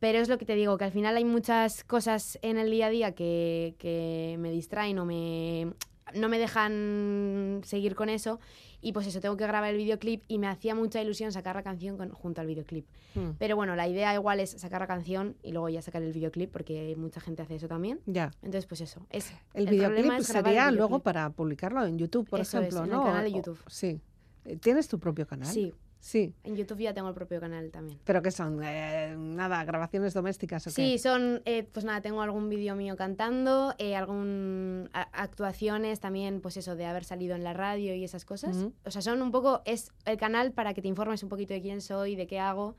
[0.00, 2.86] Pero es lo que te digo, que al final hay muchas cosas en el día
[2.86, 5.72] a día que, que me distraen o me,
[6.14, 8.38] no me dejan seguir con eso.
[8.82, 11.62] Y pues eso, tengo que grabar el videoclip y me hacía mucha ilusión sacar la
[11.62, 12.86] canción con- junto al videoclip.
[13.14, 16.12] Mm, Pero bueno, la idea igual es sacar la canción y luego ya sacar el
[16.12, 18.00] videoclip porque mucha gente hace eso también.
[18.04, 18.30] Ya.
[18.42, 19.06] Entonces, pues eso.
[19.08, 22.66] Es, El, videoclip es grabar el sería luego para publicarlo en YouTube, por Eso es,
[22.66, 23.04] ejemplo, en el ¿no?
[23.04, 23.58] canal de O- YouTube.
[23.68, 24.00] sí.
[24.44, 25.48] Eh, ¿Tienes tu propio canal?
[25.48, 25.72] Sí,
[26.04, 26.34] Sí.
[26.44, 27.98] en YouTube ya tengo el propio canal también.
[28.04, 28.60] ¿Pero qué son?
[28.62, 30.74] Eh, nada, grabaciones domésticas o qué?
[30.74, 36.42] Sí, son, eh, pues nada, tengo algún vídeo mío cantando, eh, algún a- actuaciones también,
[36.42, 38.54] pues eso, de haber salido en la radio y esas cosas.
[38.58, 38.74] Ujú.
[38.84, 41.62] O sea, son un poco, es el canal para que te informes un poquito de
[41.62, 42.76] quién soy, de qué hago.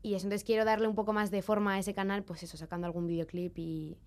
[0.00, 2.56] Y eso, entonces quiero darle un poco más de forma a ese canal, pues eso,
[2.56, 3.98] sacando algún videoclip y,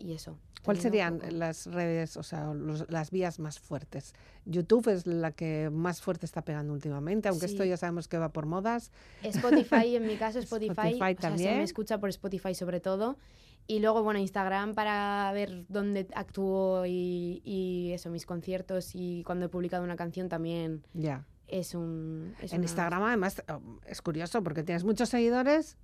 [0.00, 0.36] y eso.
[0.64, 4.12] ¿Cuáles serían las redes, o sea, los- las vías más fuertes?
[4.44, 7.68] YouTube es la que más fuerte está pegando últimamente, aunque esto Sí.
[7.70, 8.90] ya sabemos que va por modas.
[9.22, 11.56] Spotify, en mi caso Spotify, Spotify o sea, se también.
[11.58, 13.16] me escucha por Spotify sobre todo.
[13.66, 19.46] Y luego, bueno, Instagram para ver dónde actúo y, y eso, mis conciertos y cuando
[19.46, 21.24] he publicado una canción también Ya.
[21.46, 22.34] es un...
[22.42, 23.42] es En una- Instagram, además,
[23.86, 25.76] es curioso porque tienes muchos seguidores,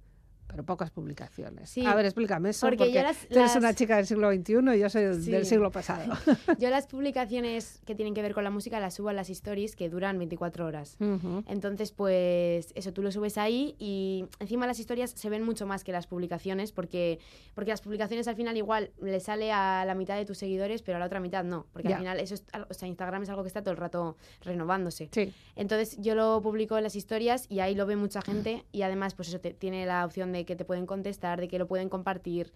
[0.46, 1.70] pero pocas publicaciones.
[1.70, 4.06] Sí, A ver, explícame eso, porque porque, yo las- tú eres las- una chica del
[4.06, 5.50] siglo XXI y yo soy del- del Sí.
[5.50, 6.12] siglo pasado.
[6.58, 9.76] Yo las publicaciones que tienen que ver con la música las subo a las stories
[9.76, 10.96] que duran 24 horas.
[11.00, 11.42] Ujú.
[11.48, 15.82] Entonces, pues eso, tú lo subes ahí y encima las historias se ven mucho más
[15.84, 17.18] que las publicaciones porque,
[17.54, 20.96] porque las publicaciones al final igual le sale a la mitad de tus seguidores, pero
[20.96, 21.66] a la otra mitad no.
[21.72, 21.96] Porque Ya.
[21.96, 25.08] al final eso es, o sea, Instagram es algo que está todo el rato renovándose.
[25.12, 25.32] Sí.
[25.54, 29.14] Entonces yo lo publico en las historias y ahí lo ve mucha gente y además
[29.14, 31.88] pues eso te- tiene la opción de que te pueden contestar, de que lo pueden
[31.88, 32.52] compartir.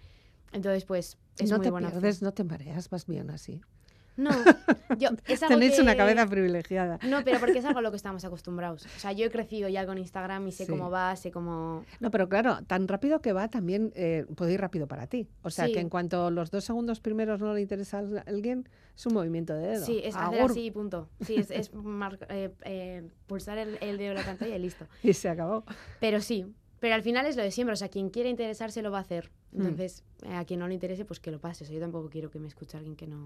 [0.53, 3.61] Entonces pues es no muy te buena pierdes, no te mareas, vas bien así.
[4.17, 4.31] No,
[4.99, 6.99] yo, es algo Tenéis una que- cabeza privilegiada.
[7.09, 8.85] No, pero porque es algo a lo que estamos acostumbrados.
[8.85, 10.71] O sea, yo he crecido ya con Instagram y sé Sí.
[10.73, 11.85] cómo va, sé cómo...
[12.01, 15.29] No, pero claro, tan rápido que va también eh, puede ir rápido para ti.
[15.43, 15.73] O sea, Sí.
[15.73, 19.55] que en cuanto los dos segundos primeros no le interesa a alguien, es un movimiento
[19.55, 19.87] de dedo.
[19.87, 21.09] Sí, es hacer Agur, así y punto.
[21.21, 24.87] Sí, es, es mar- eh, eh, pulsar el, el dedo en la pantalla y listo.
[25.03, 25.65] Y se acabó.
[26.01, 26.45] Pero sí,
[26.81, 27.75] pero al final es lo de siempre.
[27.75, 29.31] O sea, quien quiera interesarse lo va a hacer.
[29.53, 29.61] Mm.
[29.61, 31.65] Entonces, eh, a quien no le interese, pues que lo pase.
[31.65, 33.25] O sea, yo tampoco quiero que me escuche alguien que no...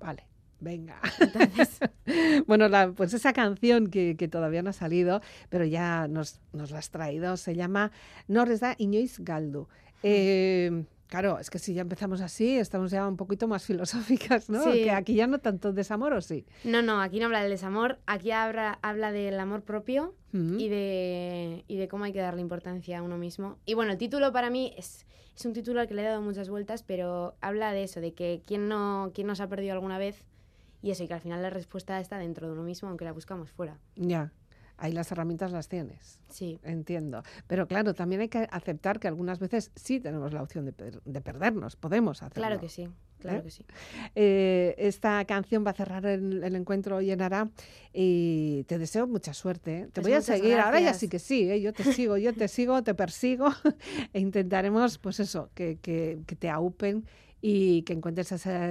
[0.00, 0.24] Vale,
[0.60, 1.00] venga.
[1.20, 1.78] Entonces,
[2.46, 5.20] Bueno, la- pues esa canción que, que todavía no ha salido,
[5.50, 7.92] pero ya nos, nos la has traído, se llama
[8.28, 9.68] Norres da Inoiz Galdu.
[10.02, 14.62] Eh, claro, es que si ya empezamos así, estamos ya un poquito más filosóficas, ¿no?
[14.64, 14.84] Sí.
[14.84, 16.46] Que aquí ya no tanto desamor, ¿o sí?
[16.64, 17.98] no, no, aquí no habla del desamor.
[18.06, 20.60] Aquí habla, habla del amor propio Mm.
[20.60, 23.56] y de, y de cómo hay que darle importancia a uno mismo.
[23.64, 26.20] Y bueno, el título para mí es, es un título al que le he dado
[26.20, 29.96] muchas vueltas, pero habla de eso, de que quién no, quién nos ha perdido alguna
[29.96, 30.26] vez
[30.82, 33.12] y eso, y que al final la respuesta está dentro de uno mismo, aunque la
[33.12, 33.78] buscamos fuera.
[33.96, 34.32] Ya.
[34.78, 36.20] Ahí las herramientas las tienes.
[36.30, 36.58] Sí.
[36.62, 37.22] Entiendo.
[37.46, 41.02] Pero claro, también hay que aceptar que algunas veces sí tenemos la opción de, per-
[41.04, 42.42] de perdernos, podemos hacerlo.
[42.46, 43.42] Claro que sí, claro ¿Eh?
[43.42, 43.64] que sí.
[44.14, 47.50] Eh, esta canción va a cerrar el, el encuentro hoy en Ara
[47.92, 49.78] y te deseo mucha suerte.
[49.78, 49.82] ¿eh?
[49.92, 51.60] Te Pues voy a seguir, ahora ya sí que sí, ¿eh?
[51.60, 53.48] yo te sigo, yo te sigo, te persigo
[54.12, 57.04] e intentaremos, pues eso, que, que- que te aupen
[57.40, 58.70] y que encuentres esa,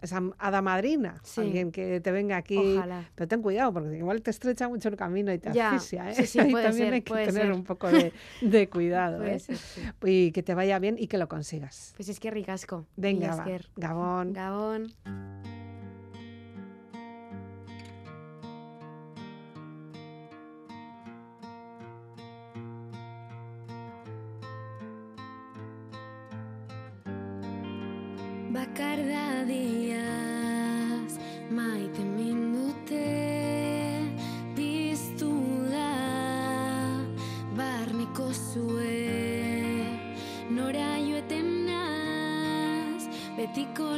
[0.00, 1.40] esa hada madrina, Sí.
[1.40, 2.76] alguien que te venga aquí.
[2.76, 3.08] Ojalá.
[3.14, 6.10] Pero ten cuidado, porque igual te estrecha mucho el camino y te Ya, asfixia.
[6.10, 6.14] ¿eh?
[6.14, 7.52] sí, sí, puede también ser, hay que puede tener ser.
[7.52, 9.24] un poco de, de cuidado.
[9.24, 9.38] ¿eh?
[9.38, 9.56] ser.
[10.04, 11.92] Y que te vaya bien y que lo consigas.
[11.96, 12.86] Pues es que ricasco.
[12.96, 13.46] Venga, va.
[13.76, 14.32] Gabón.
[14.32, 15.65] Gabón.
[28.56, 31.12] Bakardadiaz
[31.56, 33.04] maite mindute
[34.56, 35.28] piztu
[35.68, 35.92] da
[37.58, 39.04] barneko zue.
[40.56, 43.02] Nora joeten naz
[43.36, 43.92] betiko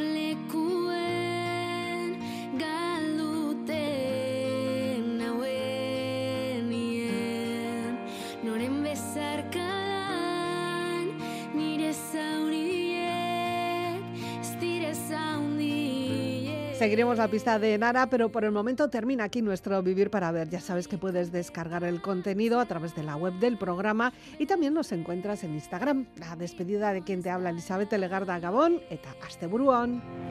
[16.78, 20.48] Seguiremos la pista de Nara, pero por el momento termina aquí nuestro Vivir para Ver.
[20.48, 24.46] Ya sabes que puedes descargar el contenido a través de la web del programa y
[24.46, 26.06] también nos encuentras en Instagram.
[26.20, 30.27] La despedida de quien te habla Elizabeth Legarda Gabón eta Asteburuan.